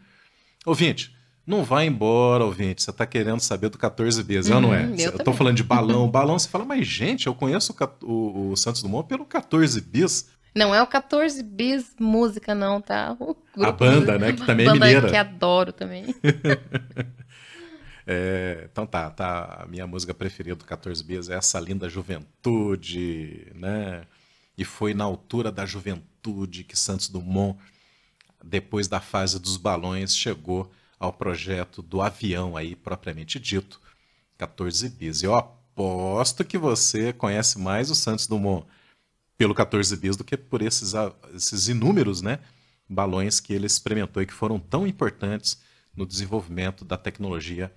Ouvinte, 0.65 1.15
não 1.45 1.63
vai 1.63 1.85
embora, 1.87 2.43
ouvinte. 2.43 2.81
Você 2.83 2.91
está 2.91 3.05
querendo 3.05 3.39
saber 3.39 3.69
do 3.69 3.77
14 3.77 4.21
bis, 4.23 4.49
não, 4.49 4.59
não 4.61 4.73
é? 4.73 4.83
Uhum, 4.85 4.95
eu 4.97 5.11
também. 5.13 5.33
falando 5.33 5.55
de 5.55 5.63
balão. 5.63 6.07
Balão, 6.11 6.37
você 6.37 6.47
fala, 6.49 6.65
mas 6.65 6.85
gente, 6.87 7.27
eu 7.27 7.33
conheço 7.35 7.73
o, 8.01 8.05
o- 8.05 8.51
o 8.51 8.57
Santos 8.57 8.81
Dumont 8.81 9.07
pelo 9.07 9.25
14 9.25 9.79
bis. 9.81 10.29
Não 10.55 10.73
é 10.73 10.81
o 10.81 10.87
14 10.87 11.43
bis 11.43 11.95
música, 11.99 12.55
não, 12.55 12.81
tá? 12.81 13.15
A 13.61 13.71
banda, 13.71 14.17
né, 14.17 14.33
que 14.33 14.41
também 14.45 14.65
é 14.65 14.69
banda 14.69 14.85
mineira. 14.85 15.09
que 15.09 15.15
adoro 15.15 15.71
também. 15.71 16.05
É, 18.09 18.67
então 18.71 18.85
tá, 18.87 19.09
tá. 19.09 19.63
A 19.63 19.67
minha 19.67 19.85
música 19.85 20.13
preferida 20.13 20.55
do 20.55 20.63
14 20.63 21.03
Bias 21.03 21.29
é 21.29 21.35
essa 21.35 21.59
linda 21.59 21.89
juventude, 21.89 23.51
né? 23.53 24.03
E 24.57 24.63
foi 24.63 24.93
na 24.93 25.03
altura 25.03 25.51
da 25.51 25.65
juventude 25.65 26.63
que 26.63 26.77
Santos 26.79 27.09
Dumont, 27.09 27.59
depois 28.47 28.88
da 28.88 28.99
fase 28.99 29.39
dos 29.39 29.57
balões, 29.57 30.15
chegou 30.15 30.71
ao 30.99 31.13
projeto 31.13 31.81
do 31.81 32.01
avião 32.01 32.57
aí 32.57 32.75
propriamente 32.75 33.39
dito, 33.39 33.79
14 34.38 34.89
bis. 34.89 35.21
Eu 35.21 35.36
aposto 35.36 36.43
que 36.43 36.57
você 36.57 37.13
conhece 37.13 37.60
mais 37.60 37.91
o 37.91 37.95
Santos 37.95 38.25
Dumont 38.25 38.65
pelo 39.38 39.53
14 39.53 39.95
bis 39.97 40.17
do 40.17 40.23
que 40.23 40.36
por 40.36 40.62
esses, 40.62 40.93
esses 41.36 41.67
inúmeros, 41.67 42.21
né, 42.21 42.39
balões 42.89 43.39
que 43.39 43.53
ele 43.53 43.67
experimentou 43.67 44.23
e 44.23 44.25
que 44.25 44.33
foram 44.33 44.60
tão 44.60 44.88
importantes 44.88 45.62
no 45.95 46.05
desenvolvimento 46.05 46.83
da 46.83 46.97
tecnologia 46.97 47.71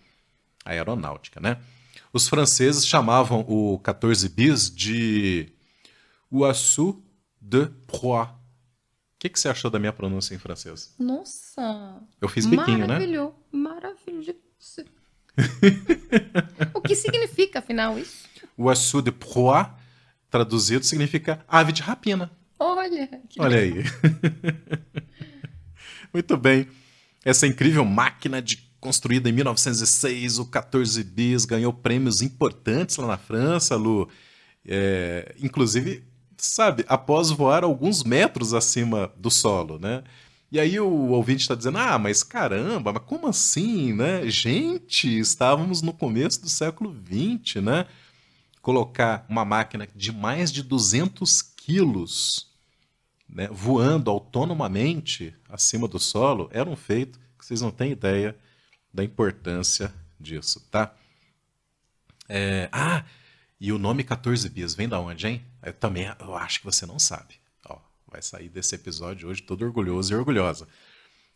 aeronáutica, 0.65 1.41
né? 1.41 1.59
Os 2.13 2.29
franceses 2.29 2.87
chamavam 2.87 3.45
o 3.49 3.79
14 3.79 4.29
bis 4.29 4.71
de 4.71 5.53
Oiseau 6.31 7.03
de 7.41 7.67
proie. 7.87 8.40
O 9.21 9.23
que, 9.23 9.29
que 9.29 9.39
você 9.39 9.51
achou 9.51 9.71
da 9.71 9.79
minha 9.79 9.93
pronúncia 9.93 10.35
em 10.35 10.39
francês? 10.39 10.95
Nossa! 10.99 12.01
Eu 12.19 12.27
fiz 12.27 12.47
biquinho, 12.47 12.87
né? 12.87 12.87
Maravilhoso, 12.87 13.35
maravilhoso. 13.53 14.39
o 16.73 16.81
que 16.81 16.97
significa, 16.97 17.59
afinal, 17.59 17.99
isso? 17.99 18.27
Oiseau 18.57 19.03
de 19.03 19.13
proie, 19.13 19.67
traduzido, 20.31 20.87
significa 20.87 21.45
ave 21.47 21.71
de 21.71 21.83
rapina. 21.83 22.31
Olha, 22.59 23.21
Olha 23.39 23.59
aí. 23.59 23.85
Muito 26.15 26.35
bem. 26.39 26.67
Essa 27.23 27.47
incrível 27.47 27.85
máquina 27.85 28.41
de 28.41 28.71
construída 28.81 29.29
em 29.29 29.33
1906, 29.33 30.39
o 30.39 30.47
14 30.47 31.05
bis, 31.05 31.45
ganhou 31.45 31.75
prêmios 31.75 32.23
importantes 32.23 32.97
lá 32.97 33.07
na 33.07 33.19
França, 33.19 33.77
Lu. 33.77 34.09
É, 34.67 35.35
inclusive, 35.43 36.10
sabe, 36.47 36.85
após 36.89 37.31
voar 37.31 37.65
alguns 37.65 38.03
metros 38.03 38.55
acima 38.55 39.13
do 39.17 39.31
solo, 39.31 39.79
né? 39.79 40.03
E 40.53 40.59
aí 40.59 40.81
o 40.81 41.11
ouvinte 41.11 41.43
está 41.43 41.55
dizendo, 41.55 41.79
ah, 41.79 41.99
mas 41.99 42.23
caramba, 42.23 42.93
mas 42.93 43.03
como 43.05 43.29
assim, 43.29 43.93
né? 43.93 44.29
Gente, 44.29 45.19
estávamos 45.19 45.81
no 45.83 45.93
começo 45.93 46.43
do 46.43 46.49
século 46.49 46.93
XX, 46.93 47.63
né? 47.63 47.87
Colocar 48.61 49.25
uma 49.29 49.45
máquina 49.45 49.89
de 49.95 50.13
mais 50.13 50.53
de 50.53 50.63
200 50.63 51.43
quilos 51.43 52.51
né, 53.33 53.49
voando 53.51 54.11
autonomamente 54.11 55.35
acima 55.49 55.87
do 55.87 55.99
solo 55.99 56.49
era 56.53 56.69
um 56.69 56.77
feito 56.77 57.19
que 57.39 57.47
vocês 57.47 57.61
não 57.61 57.71
têm 57.71 57.93
ideia 57.93 58.37
da 58.93 59.05
importância 59.05 59.93
disso, 60.19 60.67
tá? 60.71 60.93
É, 62.29 62.69
ah, 62.73 63.05
e 63.61 63.73
o 63.73 63.79
nome 63.79 64.05
14 64.05 64.49
bis 64.49 64.75
vem 64.75 64.89
da 64.89 65.01
onde, 65.01 65.27
hein? 65.27 65.45
Eu 65.63 65.73
também 65.73 66.11
eu 66.21 66.37
acho 66.37 66.61
que 66.61 66.65
você 66.65 66.87
não 66.87 66.99
sabe. 66.99 67.35
Ó, 67.69 67.77
vai 68.11 68.23
sair 68.23 68.49
desse 68.49 68.75
episódio 68.75 69.29
hoje 69.29 69.43
todo 69.43 69.65
orgulhoso 69.65 70.13
e 70.13 70.17
orgulhosa. 70.17 70.67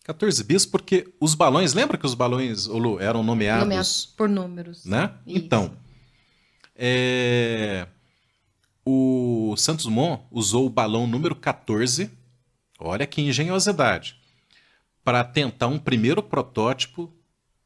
14 0.05 0.45
bis 0.45 0.67
porque 0.67 1.13
os 1.19 1.35
balões, 1.35 1.73
lembra 1.73 1.97
que 1.97 2.05
os 2.05 2.15
balões, 2.15 2.67
ô 2.67 2.77
Lu, 2.77 3.01
eram 3.01 3.23
nomeados, 3.23 3.65
nomeado 3.65 3.89
por 4.17 4.29
números. 4.29 4.85
né? 4.85 5.15
Isso. 5.27 5.39
Então, 5.39 5.77
é, 6.77 7.87
o 8.85 9.55
Santos 9.57 9.87
Dumont 9.87 10.25
usou 10.31 10.67
o 10.67 10.71
balão 10.71 11.07
número 11.07 11.35
14, 11.35 12.11
olha 12.79 13.07
que 13.07 13.23
engenhosidade, 13.23 14.21
para 15.03 15.25
tentar 15.25 15.69
um 15.69 15.79
primeiro 15.79 16.23
protótipo 16.23 17.11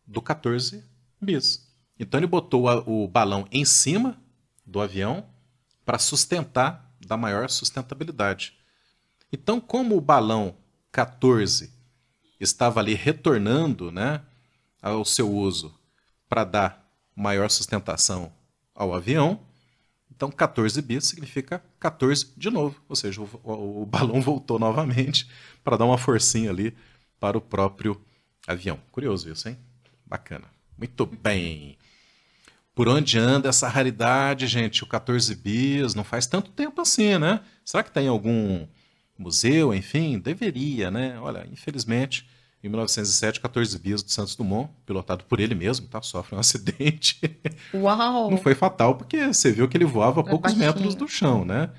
do 0.07 0.23
14 0.23 0.85
bis. 1.21 1.67
Então 1.99 2.21
ele 2.21 2.27
botou 2.27 2.67
o 2.87 3.09
balão 3.09 3.47
em 3.51 3.65
cima 3.65 4.17
do 4.65 4.81
avião 4.81 5.27
para 5.89 5.99
sustentar 5.99 6.93
da 7.01 7.17
maior 7.17 7.49
sustentabilidade. 7.49 8.53
Então, 9.33 9.61
como 9.61 9.97
o 9.97 10.01
balão 10.03 10.55
14 10.93 11.73
estava 12.39 12.81
ali 12.81 12.95
retornando, 12.95 13.91
né, 13.91 14.23
ao 14.83 15.03
seu 15.07 15.33
uso 15.33 15.75
para 16.29 16.45
dar 16.45 16.91
maior 17.17 17.51
sustentação 17.51 18.31
ao 18.75 18.95
avião, 18.95 19.41
então 20.15 20.31
14 20.31 20.83
bis 20.83 21.07
significa 21.07 21.65
14 21.81 22.35
de 22.37 22.51
novo, 22.51 22.83
ou 22.91 22.97
seja, 22.97 23.23
o, 23.23 23.31
o- 23.43 23.83
o 23.83 23.87
balão 23.87 24.21
voltou 24.21 24.59
novamente 24.61 25.27
para 25.65 25.79
dar 25.79 25.87
uma 25.87 25.99
forcinha 25.99 26.51
ali 26.51 26.77
para 27.21 27.39
o 27.39 27.41
próprio 27.41 27.99
avião. 28.47 28.79
Curioso 28.93 29.31
isso, 29.33 29.49
hein? 29.49 29.59
Bacana. 30.07 30.49
Muito 30.77 31.07
bem. 31.07 31.78
Por 32.79 32.89
onde 32.89 33.19
anda 33.19 33.49
essa 33.49 33.67
raridade, 33.67 34.47
gente? 34.47 34.85
O 34.85 34.87
14 34.87 35.35
bis 35.35 35.97
não 35.97 36.05
faz 36.05 36.29
tanto 36.29 36.53
tempo 36.53 36.81
assim, 36.81 37.19
né? 37.19 37.41
Será 37.65 37.83
que 37.83 37.91
tem 37.91 38.07
algum 38.07 38.69
museu, 39.19 39.75
enfim? 39.75 40.17
Deveria, 40.17 40.89
né? 40.89 41.19
Olha, 41.19 41.45
infelizmente, 41.51 42.29
em 42.63 42.69
1907, 42.69 43.41
14 43.41 43.77
bis 43.81 44.01
do 44.01 44.13
Santos 44.13 44.37
Dumont, 44.37 44.71
pilotado 44.87 45.25
por 45.25 45.41
ele 45.41 45.57
mesmo, 45.57 45.89
tá? 45.89 46.01
Sofre 46.01 46.37
um 46.37 46.39
acidente. 46.39 47.19
Uau! 47.75 48.31
Não 48.31 48.39
foi 48.39 48.55
fatal, 48.55 48.95
porque 48.95 49.27
você 49.27 49.51
viu 49.51 49.69
que 49.69 49.77
ele 49.77 49.85
voava 49.85 50.21
a 50.21 50.25
É 50.25 50.31
poucos 50.31 50.53
baixinho. 50.53 50.73
metros 50.73 50.95
do 50.95 51.09
chão, 51.09 51.45
né? 51.45 51.71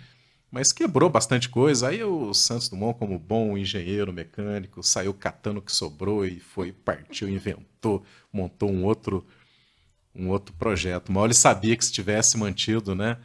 Mas 0.52 0.74
quebrou 0.74 1.10
bastante 1.10 1.48
coisa. 1.48 1.88
Aí 1.88 2.04
o 2.04 2.34
Santos 2.34 2.68
Dumont, 2.68 3.00
como 3.00 3.18
bom 3.18 3.58
engenheiro 3.58 4.12
mecânico, 4.12 4.84
saiu 4.84 5.14
catando 5.14 5.60
o 5.60 5.62
que 5.62 5.72
sobrou 5.72 6.26
e 6.26 6.42
foi, 6.42 6.74
partiu, 6.74 7.30
inventou, 7.30 8.04
montou 8.34 8.70
um 8.70 8.84
outro, 8.84 9.26
um 10.20 10.30
outro 10.30 10.54
projeto. 10.56 11.12
Mal 11.12 11.26
ele 11.26 11.34
sabia 11.34 11.76
que 11.76 11.86
se 11.86 11.92
tivesse 11.92 12.38
mantido, 12.38 12.94
né, 12.94 13.18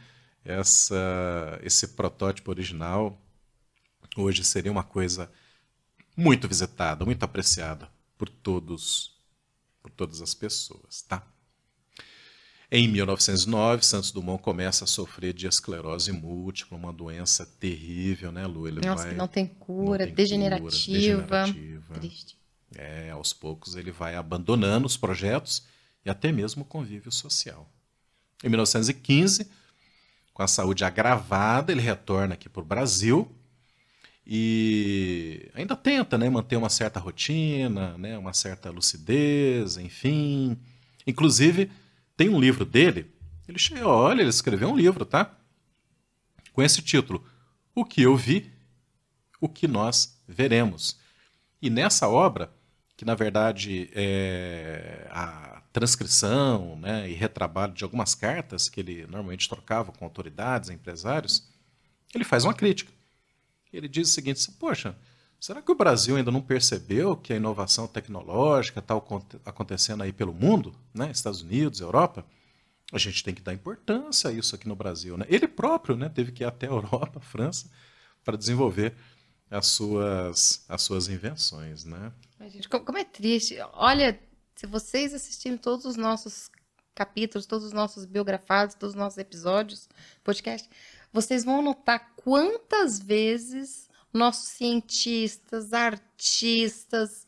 essa, 0.43 1.59
esse 1.63 1.89
protótipo 1.89 2.51
original, 2.51 3.21
hoje 4.15 4.43
seria 4.43 4.71
uma 4.71 4.83
coisa 4.83 5.29
muito 6.15 6.47
visitada, 6.47 7.03
muito 7.03 7.23
apreciada 7.23 7.89
por 8.17 8.29
todos, 8.29 9.11
por 9.81 9.91
todas 9.91 10.21
as 10.21 10.33
pessoas, 10.33 11.01
tá? 11.01 11.25
Em 12.71 12.87
1909, 12.87 13.85
Santos 13.85 14.11
Dumont 14.11 14.41
começa 14.41 14.85
a 14.85 14.87
sofrer 14.87 15.33
de 15.33 15.47
esclerose 15.47 16.11
múltipla, 16.11 16.77
uma 16.77 16.91
doença 16.91 17.45
terrível, 17.45 18.31
né, 18.31 18.45
Lu? 18.47 18.67
Ele 18.67 18.81
Nossa, 18.81 19.03
vai, 19.03 19.11
que 19.11 19.17
não 19.17 19.27
tem 19.27 19.45
cura, 19.45 19.99
não 19.99 20.05
tem 20.07 20.15
degenerativa. 20.15 20.69
Cura, 20.69 21.43
degenerativa. 21.43 21.93
Triste. 21.93 22.37
É, 22.75 23.11
aos 23.11 23.31
poucos 23.31 23.75
ele 23.75 23.91
vai 23.91 24.15
abandonando 24.15 24.87
os 24.87 24.97
projetos 24.97 25.65
e 26.05 26.09
até 26.09 26.31
mesmo 26.31 26.61
o 26.61 26.65
convívio 26.65 27.11
social. 27.11 27.67
Em 28.43 28.49
1915, 28.49 29.49
com 30.33 30.43
a 30.43 30.47
saúde 30.47 30.83
agravada, 30.83 31.71
ele 31.71 31.81
retorna 31.81 32.35
aqui 32.35 32.47
para 32.47 32.61
o 32.61 32.65
Brasil 32.65 33.33
e 34.27 35.49
ainda 35.53 35.75
tenta 35.75 36.17
né, 36.17 36.29
manter 36.29 36.55
uma 36.55 36.69
certa 36.69 36.99
rotina, 36.99 37.97
né, 37.97 38.17
uma 38.17 38.33
certa 38.33 38.69
lucidez, 38.69 39.77
enfim. 39.77 40.57
Inclusive, 41.05 41.71
tem 42.17 42.29
um 42.29 42.39
livro 42.39 42.65
dele, 42.65 43.11
ele 43.47 43.59
chegou, 43.59 43.91
olha, 43.91 44.21
ele 44.21 44.29
escreveu 44.29 44.69
um 44.69 44.75
livro, 44.75 45.05
tá? 45.05 45.37
Com 46.51 46.63
esse 46.63 46.81
título, 46.81 47.23
O 47.73 47.85
que 47.85 48.01
eu 48.01 48.15
vi, 48.15 48.51
o 49.39 49.47
que 49.47 49.67
nós 49.67 50.19
veremos. 50.27 50.97
E 51.61 51.69
nessa 51.69 52.07
obra, 52.07 52.54
que 52.97 53.03
na 53.03 53.15
verdade 53.15 53.89
é 53.93 55.07
a 55.11 55.61
transcrição 55.73 56.77
né, 56.77 57.09
e 57.09 57.13
retrabalho 57.13 57.73
de 57.73 57.83
algumas 57.83 58.15
cartas 58.15 58.69
que 58.69 58.79
ele 58.79 59.01
normalmente 59.07 59.49
trocava 59.49 59.91
com 59.91 60.05
autoridades, 60.05 60.69
empresários, 60.69 61.47
ele 62.13 62.23
faz 62.23 62.45
uma 62.45 62.53
crítica. 62.53 62.91
Ele 63.73 63.87
diz 63.87 64.09
o 64.09 64.11
seguinte: 64.11 64.49
poxa, 64.53 64.95
será 65.39 65.61
que 65.61 65.71
o 65.71 65.75
Brasil 65.75 66.15
ainda 66.15 66.31
não 66.31 66.41
percebeu 66.41 67.17
que 67.17 67.33
a 67.33 67.35
inovação 67.35 67.87
tecnológica 67.87 68.79
está 68.79 68.95
acontecendo 69.43 70.03
aí 70.03 70.13
pelo 70.13 70.33
mundo, 70.33 70.73
né? 70.93 71.11
Estados 71.11 71.41
Unidos, 71.41 71.81
Europa? 71.81 72.25
A 72.93 72.97
gente 72.97 73.23
tem 73.23 73.33
que 73.33 73.41
dar 73.41 73.53
importância 73.53 74.29
a 74.29 74.33
isso 74.33 74.55
aqui 74.55 74.67
no 74.67 74.75
Brasil. 74.75 75.17
Né? 75.17 75.25
Ele 75.27 75.47
próprio 75.47 75.97
né, 75.97 76.07
teve 76.07 76.31
que 76.31 76.43
ir 76.43 76.45
até 76.45 76.67
a 76.67 76.69
Europa, 76.69 77.19
a 77.19 77.19
França, 77.21 77.69
para 78.23 78.37
desenvolver 78.37 78.93
as 79.49 79.67
suas, 79.67 80.63
as 80.69 80.81
suas 80.83 81.07
invenções. 81.07 81.83
Né? 81.83 82.11
Gente, 82.49 82.69
como 82.69 82.97
é 82.97 83.03
triste. 83.03 83.57
Olha, 83.73 84.19
se 84.55 84.65
vocês 84.65 85.13
assistirem 85.13 85.57
todos 85.57 85.85
os 85.85 85.95
nossos 85.95 86.49
capítulos, 86.93 87.45
todos 87.45 87.65
os 87.65 87.73
nossos 87.73 88.05
biografados, 88.05 88.75
todos 88.75 88.93
os 88.93 88.99
nossos 88.99 89.17
episódios, 89.17 89.89
podcast, 90.23 90.69
vocês 91.11 91.43
vão 91.43 91.61
notar 91.61 92.13
quantas 92.15 92.99
vezes 92.99 93.89
nossos 94.13 94.47
cientistas, 94.49 95.73
artistas, 95.73 97.27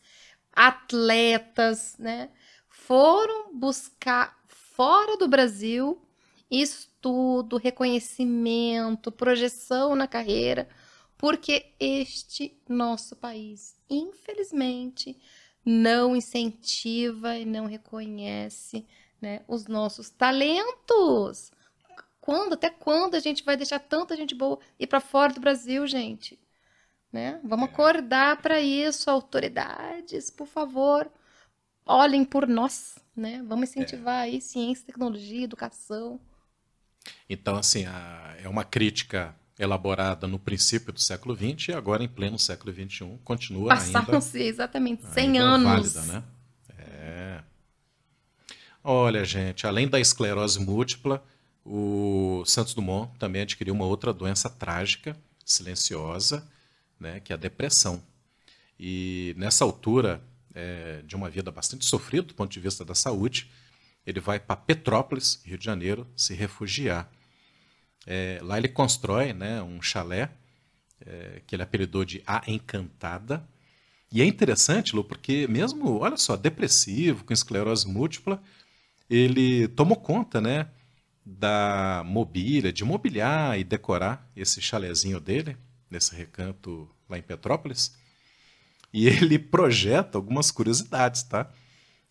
atletas, 0.54 1.96
né, 1.98 2.30
foram 2.70 3.54
buscar 3.54 4.42
fora 4.48 5.18
do 5.18 5.28
Brasil 5.28 6.02
estudo, 6.50 7.58
reconhecimento, 7.58 9.12
projeção 9.12 9.96
na 9.96 10.08
carreira, 10.08 10.68
porque 11.18 11.74
este 11.80 12.56
nosso 12.68 13.16
país, 13.16 13.76
infelizmente, 13.90 15.18
não 15.66 16.16
incentiva 16.16 17.38
e 17.38 17.46
não 17.46 17.66
reconhece 17.66 18.86
né, 19.22 19.42
os 19.48 19.68
nossos 19.68 20.10
talentos 20.10 21.52
quando, 22.28 22.54
até 22.54 22.70
quando 22.70 23.16
a 23.16 23.22
gente 23.22 23.42
vai 23.42 23.56
deixar 23.56 23.80
tanta 23.80 24.18
gente 24.18 24.36
boa 24.36 24.60
ir 24.78 24.86
para 24.86 25.00
fora 25.00 25.34
do 25.34 25.40
Brasil, 25.40 25.88
gente? 25.88 26.38
Né? 27.10 27.40
Vamos 27.42 27.70
é. 27.70 27.72
acordar 27.72 28.42
para 28.42 28.60
isso, 28.60 29.10
autoridades, 29.10 30.30
por 30.30 30.46
favor, 30.46 31.10
olhem 31.86 32.26
por 32.26 32.46
nós, 32.46 32.98
né? 33.16 33.42
Vamos 33.48 33.70
incentivar 33.70 34.20
é. 34.20 34.22
aí 34.24 34.42
ciência, 34.42 34.86
tecnologia, 34.86 35.46
educação. 35.46 36.20
Então, 37.30 37.56
assim, 37.56 37.86
a, 37.86 38.36
é 38.44 38.50
uma 38.50 38.66
crítica 38.66 39.34
elaborada 39.60 40.28
no 40.28 40.38
princípio 40.38 40.94
do 40.94 41.00
século 41.00 41.36
XX 41.36 41.70
e 41.70 41.74
agora 41.74 42.04
em 42.04 42.08
pleno 42.08 42.38
século 42.38 42.72
XXI 42.72 43.18
continua 43.24 43.70
Passaram 43.70 43.88
ainda... 43.88 44.00
Passaram-se 44.00 44.42
exatamente 44.44 45.06
100 45.06 45.40
anos. 45.40 45.94
Válida, 45.94 46.02
né? 46.14 46.24
É. 46.78 47.40
Olha, 48.84 49.26
gente, 49.26 49.66
além 49.66 49.88
da 49.88 50.00
esclerose 50.00 50.60
múltipla, 50.60 51.24
o 51.66 52.44
Santos 52.46 52.74
Dumont 52.74 53.12
também 53.18 53.42
adquiriu 53.42 53.74
uma 53.74 53.86
outra 53.86 54.14
doença 54.14 54.50
trágica, 54.50 55.18
silenciosa, 55.44 56.48
né, 57.00 57.20
que 57.20 57.34
é 57.34 57.36
a 57.36 57.38
depressão. 57.38 58.02
E 58.80 59.34
nessa 59.38 59.66
altura 59.66 60.22
é, 60.54 61.02
de 61.06 61.16
uma 61.16 61.30
vida 61.30 61.52
bastante 61.52 61.86
sofrida 61.86 62.28
do 62.28 62.34
ponto 62.34 62.52
de 62.52 62.60
vista 62.60 62.86
da 62.86 62.96
saúde, 62.96 63.52
ele 64.06 64.20
vai 64.20 64.40
para 64.40 64.56
Petrópolis, 64.56 65.42
Rio 65.44 65.58
de 65.58 65.66
Janeiro, 65.66 66.08
se 66.16 66.34
refugiar. 66.34 67.12
É, 68.10 68.40
lá 68.42 68.58
ele 68.58 68.70
constrói 68.70 69.34
né, 69.34 69.62
um 69.62 69.82
chalé 69.82 70.32
é, 71.06 71.42
que 71.46 71.54
ele 71.54 71.64
apelidou 71.64 72.06
de 72.06 72.24
A 72.26 72.42
Encantada. 72.48 73.46
E 74.10 74.22
é 74.22 74.26
interessante, 74.26 74.96
Lu, 74.96 75.04
porque 75.04 75.46
mesmo, 75.48 76.00
olha 76.00 76.16
só, 76.16 76.38
depressivo, 76.38 77.26
com 77.26 77.34
esclerose 77.34 77.86
múltipla, 77.86 78.42
ele 79.10 79.68
tomou 79.68 79.98
conta 79.98 80.40
né, 80.40 80.70
da 81.26 82.02
mobília, 82.06 82.72
de 82.72 82.86
mobiliar 82.86 83.60
e 83.60 83.64
decorar 83.66 84.26
esse 84.34 84.62
chalezinho 84.62 85.20
dele, 85.20 85.58
nesse 85.92 86.16
recanto 86.16 86.90
lá 87.10 87.18
em 87.18 87.22
Petrópolis. 87.22 87.94
E 88.94 89.08
ele 89.08 89.38
projeta 89.38 90.18
algumas 90.18 90.50
curiosidades, 90.52 91.24
tá? 91.24 91.52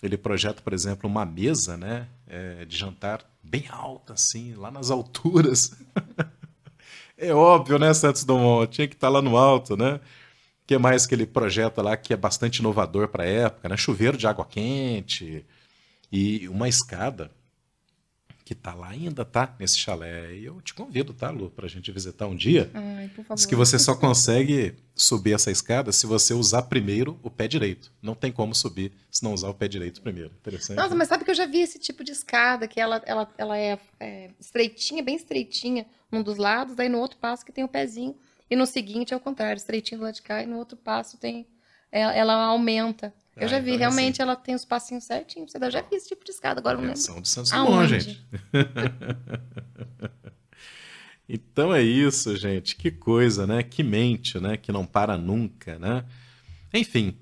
Ele 0.02 0.16
projeta, 0.16 0.62
por 0.62 0.72
exemplo, 0.72 1.08
uma 1.08 1.24
mesa 1.24 1.76
né, 1.76 2.06
é, 2.26 2.64
de 2.64 2.76
jantar 2.76 3.24
bem 3.42 3.64
alta, 3.68 4.12
assim, 4.12 4.54
lá 4.54 4.70
nas 4.70 4.90
alturas. 4.90 5.76
é 7.16 7.32
óbvio, 7.32 7.78
né, 7.78 7.92
Santos 7.94 8.24
Dumont? 8.24 8.70
Tinha 8.70 8.86
que 8.86 8.94
estar 8.94 9.06
tá 9.06 9.12
lá 9.12 9.22
no 9.22 9.36
alto, 9.36 9.76
né? 9.76 9.94
O 9.94 10.00
que 10.66 10.76
mais 10.78 11.06
que 11.06 11.14
ele 11.14 11.26
projeta 11.26 11.80
lá 11.80 11.96
que 11.96 12.12
é 12.12 12.16
bastante 12.16 12.58
inovador 12.58 13.08
para 13.08 13.22
a 13.22 13.26
época, 13.26 13.68
né? 13.68 13.76
Chuveiro 13.76 14.16
de 14.16 14.26
água 14.26 14.44
quente 14.44 15.46
e 16.12 16.48
uma 16.48 16.68
escada 16.68 17.30
que 18.46 18.54
tá 18.54 18.72
lá 18.74 18.90
ainda, 18.90 19.24
tá? 19.24 19.56
Nesse 19.58 19.76
chalé. 19.76 20.32
E 20.36 20.44
eu 20.44 20.62
te 20.62 20.72
convido, 20.72 21.12
tá, 21.12 21.30
Lu, 21.30 21.50
pra 21.50 21.66
gente 21.66 21.90
visitar 21.90 22.28
um 22.28 22.36
dia. 22.36 22.70
Ai, 22.72 23.08
por 23.08 23.24
favor. 23.24 23.34
Diz 23.34 23.44
que 23.44 23.56
você 23.56 23.76
só 23.76 23.96
consegue 23.96 24.76
subir 24.94 25.32
essa 25.34 25.50
escada 25.50 25.90
se 25.90 26.06
você 26.06 26.32
usar 26.32 26.62
primeiro 26.62 27.18
o 27.24 27.28
pé 27.28 27.48
direito. 27.48 27.92
Não 28.00 28.14
tem 28.14 28.30
como 28.30 28.54
subir 28.54 28.92
se 29.10 29.24
não 29.24 29.34
usar 29.34 29.48
o 29.48 29.54
pé 29.54 29.66
direito 29.66 30.00
primeiro. 30.00 30.30
Interessante. 30.38 30.76
Nossa, 30.76 30.94
mas 30.94 31.08
sabe 31.08 31.24
que 31.24 31.30
eu 31.32 31.34
já 31.34 31.44
vi 31.44 31.58
esse 31.58 31.76
tipo 31.80 32.04
de 32.04 32.12
escada, 32.12 32.68
que 32.68 32.80
ela, 32.80 33.02
ela, 33.04 33.28
ela 33.36 33.58
é, 33.58 33.80
é 33.98 34.30
estreitinha, 34.38 35.02
bem 35.02 35.16
estreitinha 35.16 35.84
num 36.12 36.22
dos 36.22 36.36
lados, 36.36 36.76
daí 36.76 36.88
no 36.88 37.00
outro 37.00 37.18
passo 37.18 37.44
que 37.44 37.50
tem 37.50 37.64
o 37.64 37.66
um 37.66 37.70
pezinho. 37.70 38.14
E 38.48 38.54
no 38.54 38.64
seguinte 38.64 39.12
é 39.12 39.16
o 39.16 39.20
contrário, 39.20 39.58
estreitinho 39.58 39.98
do 39.98 40.04
lado 40.04 40.14
de 40.14 40.22
cá, 40.22 40.40
e 40.40 40.46
no 40.46 40.56
outro 40.56 40.76
passo 40.76 41.18
tem. 41.18 41.48
Ela, 41.90 42.14
ela 42.14 42.34
aumenta. 42.44 43.12
Eu 43.36 43.44
ah, 43.44 43.48
já 43.48 43.58
vi, 43.58 43.72
então 43.72 43.74
é 43.74 43.78
realmente 43.78 44.14
assim. 44.14 44.22
ela 44.22 44.34
tem 44.34 44.54
os 44.54 44.64
passinhos 44.64 45.04
certinhos. 45.04 45.54
Eu 45.54 45.70
já 45.70 45.82
vi 45.82 45.96
esse 45.96 46.08
tipo 46.08 46.24
de 46.24 46.30
escada, 46.30 46.58
agora 46.58 46.78
não 46.78 46.84
lembro. 46.84 47.20
do 47.20 47.28
Santos 47.28 47.50
Dumont, 47.50 47.86
gente. 47.86 48.26
então 51.28 51.74
é 51.74 51.82
isso, 51.82 52.34
gente. 52.34 52.76
Que 52.76 52.90
coisa, 52.90 53.46
né? 53.46 53.62
Que 53.62 53.82
mente, 53.82 54.40
né? 54.40 54.56
Que 54.56 54.72
não 54.72 54.86
para 54.86 55.18
nunca, 55.18 55.78
né? 55.78 56.06
Enfim, 56.72 57.14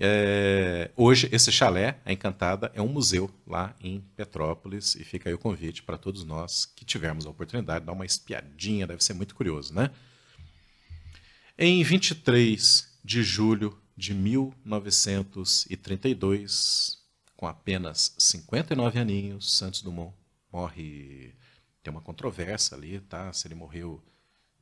é... 0.00 0.90
hoje 0.96 1.28
esse 1.30 1.52
chalé, 1.52 2.00
a 2.02 2.14
Encantada, 2.14 2.72
é 2.74 2.80
um 2.80 2.88
museu 2.88 3.30
lá 3.46 3.76
em 3.78 4.00
Petrópolis 4.16 4.94
e 4.94 5.04
fica 5.04 5.28
aí 5.28 5.34
o 5.34 5.38
convite 5.38 5.82
para 5.82 5.98
todos 5.98 6.24
nós 6.24 6.64
que 6.64 6.82
tivermos 6.82 7.26
a 7.26 7.30
oportunidade 7.30 7.80
de 7.80 7.86
dar 7.86 7.92
uma 7.92 8.06
espiadinha, 8.06 8.86
deve 8.86 9.04
ser 9.04 9.12
muito 9.12 9.34
curioso, 9.34 9.74
né? 9.74 9.90
Em 11.58 11.82
23 11.82 12.88
de 13.04 13.22
julho 13.22 13.78
de 13.98 14.14
1932, 14.14 16.98
com 17.36 17.46
apenas 17.48 18.14
59 18.16 19.00
aninhos, 19.00 19.52
Santos 19.52 19.82
Dumont 19.82 20.14
morre. 20.52 21.34
Tem 21.82 21.90
uma 21.90 22.00
controvérsia 22.00 22.76
ali, 22.76 23.00
tá? 23.00 23.32
Se 23.32 23.48
ele 23.48 23.56
morreu 23.56 24.00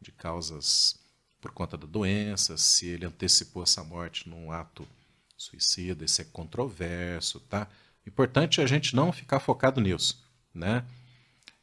de 0.01 0.11
causas 0.11 0.99
por 1.39 1.51
conta 1.51 1.77
da 1.77 1.87
doença, 1.87 2.57
se 2.57 2.87
ele 2.87 3.05
antecipou 3.05 3.63
essa 3.63 3.85
morte 3.85 4.27
num 4.27 4.51
ato 4.51 4.89
suicida, 5.37 6.03
isso 6.03 6.23
é 6.23 6.25
controverso, 6.25 7.39
tá? 7.41 7.69
Importante 8.07 8.63
a 8.63 8.67
gente 8.67 8.97
não 8.97 9.13
ficar 9.13 9.39
focado 9.39 9.83
nisso, 9.83 10.25
né? 10.55 10.83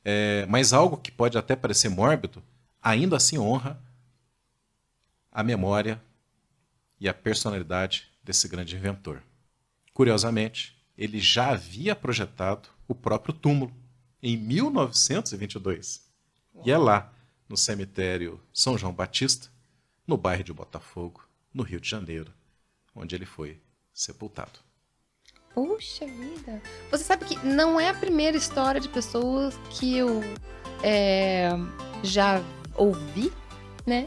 É, 0.06 0.46
mas 0.46 0.74
algo 0.74 0.98
que 0.98 1.12
pode 1.12 1.40
até 1.40 1.56
parecer 1.56 1.90
mórbido, 1.90 2.44
ainda 2.82 3.18
assim 3.18 3.40
honra 3.40 3.82
a 5.32 5.42
memória 5.42 6.00
e 7.04 7.10
a 7.10 7.13
personalidade 7.13 8.10
desse 8.24 8.48
grande 8.48 8.78
inventor. 8.78 9.22
Curiosamente, 9.94 10.82
ele 10.98 11.20
já 11.20 11.50
havia 11.50 11.94
projetado 11.94 12.70
o 12.88 12.96
próprio 12.96 13.34
túmulo 13.34 13.76
em 14.22 14.38
1922. 14.38 16.10
E 16.63 16.72
é 16.72 16.78
lá, 16.78 17.13
no 17.50 17.58
cemitério 17.58 18.39
São 18.54 18.78
João 18.78 18.94
Batista, 18.94 19.50
no 20.08 20.16
bairro 20.16 20.46
de 20.46 20.54
Botafogo, 20.54 21.28
no 21.54 21.62
Rio 21.62 21.82
de 21.82 21.89
Janeiro, 21.89 22.34
onde 22.96 23.16
ele 23.16 23.26
foi 23.26 23.60
sepultado. 23.94 24.62
Puxa 25.54 26.06
vida. 26.06 26.62
Você 26.89 27.04
sabe 27.04 27.26
que 27.26 27.46
não 27.46 27.78
é 27.78 27.89
a 27.89 27.94
primeira 27.94 28.38
história 28.38 28.80
de 28.80 28.88
pessoas 28.88 29.58
que 29.72 29.98
eu 29.98 30.22
é, 30.82 31.50
já 32.02 32.42
ouvi, 32.78 33.30
né? 33.86 34.06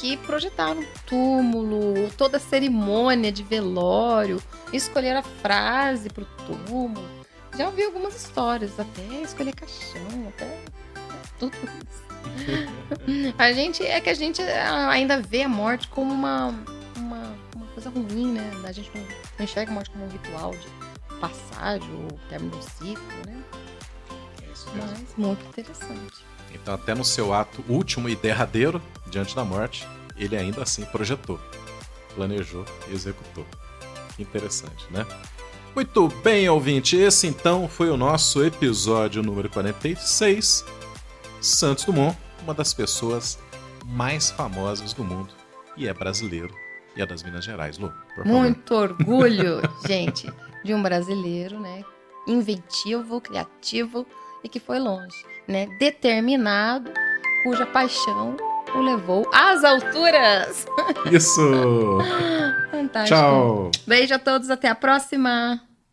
Que 0.00 0.16
projetaram 0.16 0.84
túmulo, 1.06 2.10
toda 2.16 2.36
a 2.36 2.40
cerimônia 2.40 3.32
de 3.32 3.42
velório, 3.42 4.40
escolher 4.72 5.16
a 5.16 5.22
frase 5.22 6.08
pro 6.08 6.24
túmulo. 6.46 7.04
Já 7.56 7.66
ouvi 7.66 7.82
algumas 7.82 8.14
histórias, 8.14 8.78
até 8.78 9.02
escolher 9.22 9.52
caixão, 9.54 10.28
até 10.28 10.58
tudo 11.38 11.56
isso. 11.56 12.08
a 13.36 13.52
gente 13.52 13.84
é 13.84 14.00
que 14.00 14.10
a 14.10 14.14
gente 14.14 14.40
ainda 14.42 15.20
vê 15.20 15.42
a 15.42 15.48
morte 15.48 15.88
como 15.88 16.12
uma, 16.12 16.54
uma, 16.96 17.34
uma 17.56 17.66
coisa 17.74 17.90
ruim, 17.90 18.32
né? 18.32 18.50
A 18.64 18.70
gente 18.70 18.90
não, 18.94 19.02
não 19.02 19.44
enxerga 19.44 19.72
a 19.72 19.74
morte 19.74 19.90
como 19.90 20.04
um 20.04 20.08
ritual 20.08 20.52
de 20.52 20.68
passagem 21.18 21.90
ou 21.92 22.18
término 22.28 22.56
do 22.56 22.62
ciclo, 22.62 23.26
né? 23.26 23.42
É 24.42 24.52
isso. 24.52 24.68
Mas 24.76 25.16
muito 25.16 25.44
interessante. 25.46 26.24
Então, 26.54 26.74
até 26.74 26.94
no 26.94 27.04
seu 27.04 27.32
ato 27.32 27.64
último 27.68 28.08
e 28.08 28.16
derradeiro, 28.16 28.80
diante 29.06 29.34
da 29.34 29.44
morte, 29.44 29.86
ele 30.16 30.36
ainda 30.36 30.62
assim 30.62 30.84
projetou, 30.84 31.38
planejou 32.14 32.64
e 32.88 32.94
executou. 32.94 33.46
Que 34.16 34.22
interessante, 34.22 34.86
né? 34.90 35.06
Muito 35.74 36.08
bem, 36.24 36.48
ouvinte. 36.48 36.96
Esse 36.96 37.26
então 37.26 37.68
foi 37.68 37.88
o 37.90 37.96
nosso 37.96 38.44
episódio 38.44 39.22
número 39.22 39.48
46. 39.48 40.64
Santos 41.40 41.84
Dumont, 41.84 42.18
uma 42.42 42.52
das 42.52 42.74
pessoas 42.74 43.38
mais 43.84 44.30
famosas 44.30 44.92
do 44.92 45.04
mundo. 45.04 45.32
E 45.76 45.86
é 45.86 45.94
brasileiro. 45.94 46.52
E 46.96 47.02
é 47.02 47.06
das 47.06 47.22
Minas 47.22 47.44
Gerais, 47.44 47.78
Lu. 47.78 47.92
Muito 48.24 48.74
orgulho, 48.74 49.62
gente, 49.86 50.28
de 50.64 50.74
um 50.74 50.82
brasileiro, 50.82 51.60
né? 51.60 51.84
Inventivo, 52.26 53.20
criativo 53.20 54.04
e 54.42 54.48
que 54.48 54.58
foi 54.58 54.80
longe, 54.80 55.24
né? 55.48 55.66
Determinado, 55.78 56.92
cuja 57.42 57.66
paixão 57.66 58.36
o 58.74 58.80
levou 58.80 59.28
às 59.32 59.64
alturas. 59.64 60.66
Isso! 61.10 61.40
Fantástico. 62.70 63.18
Tchau! 63.18 63.70
Beijo 63.86 64.14
a 64.14 64.18
todos, 64.18 64.50
até 64.50 64.68
a 64.68 64.74
próxima. 64.74 65.60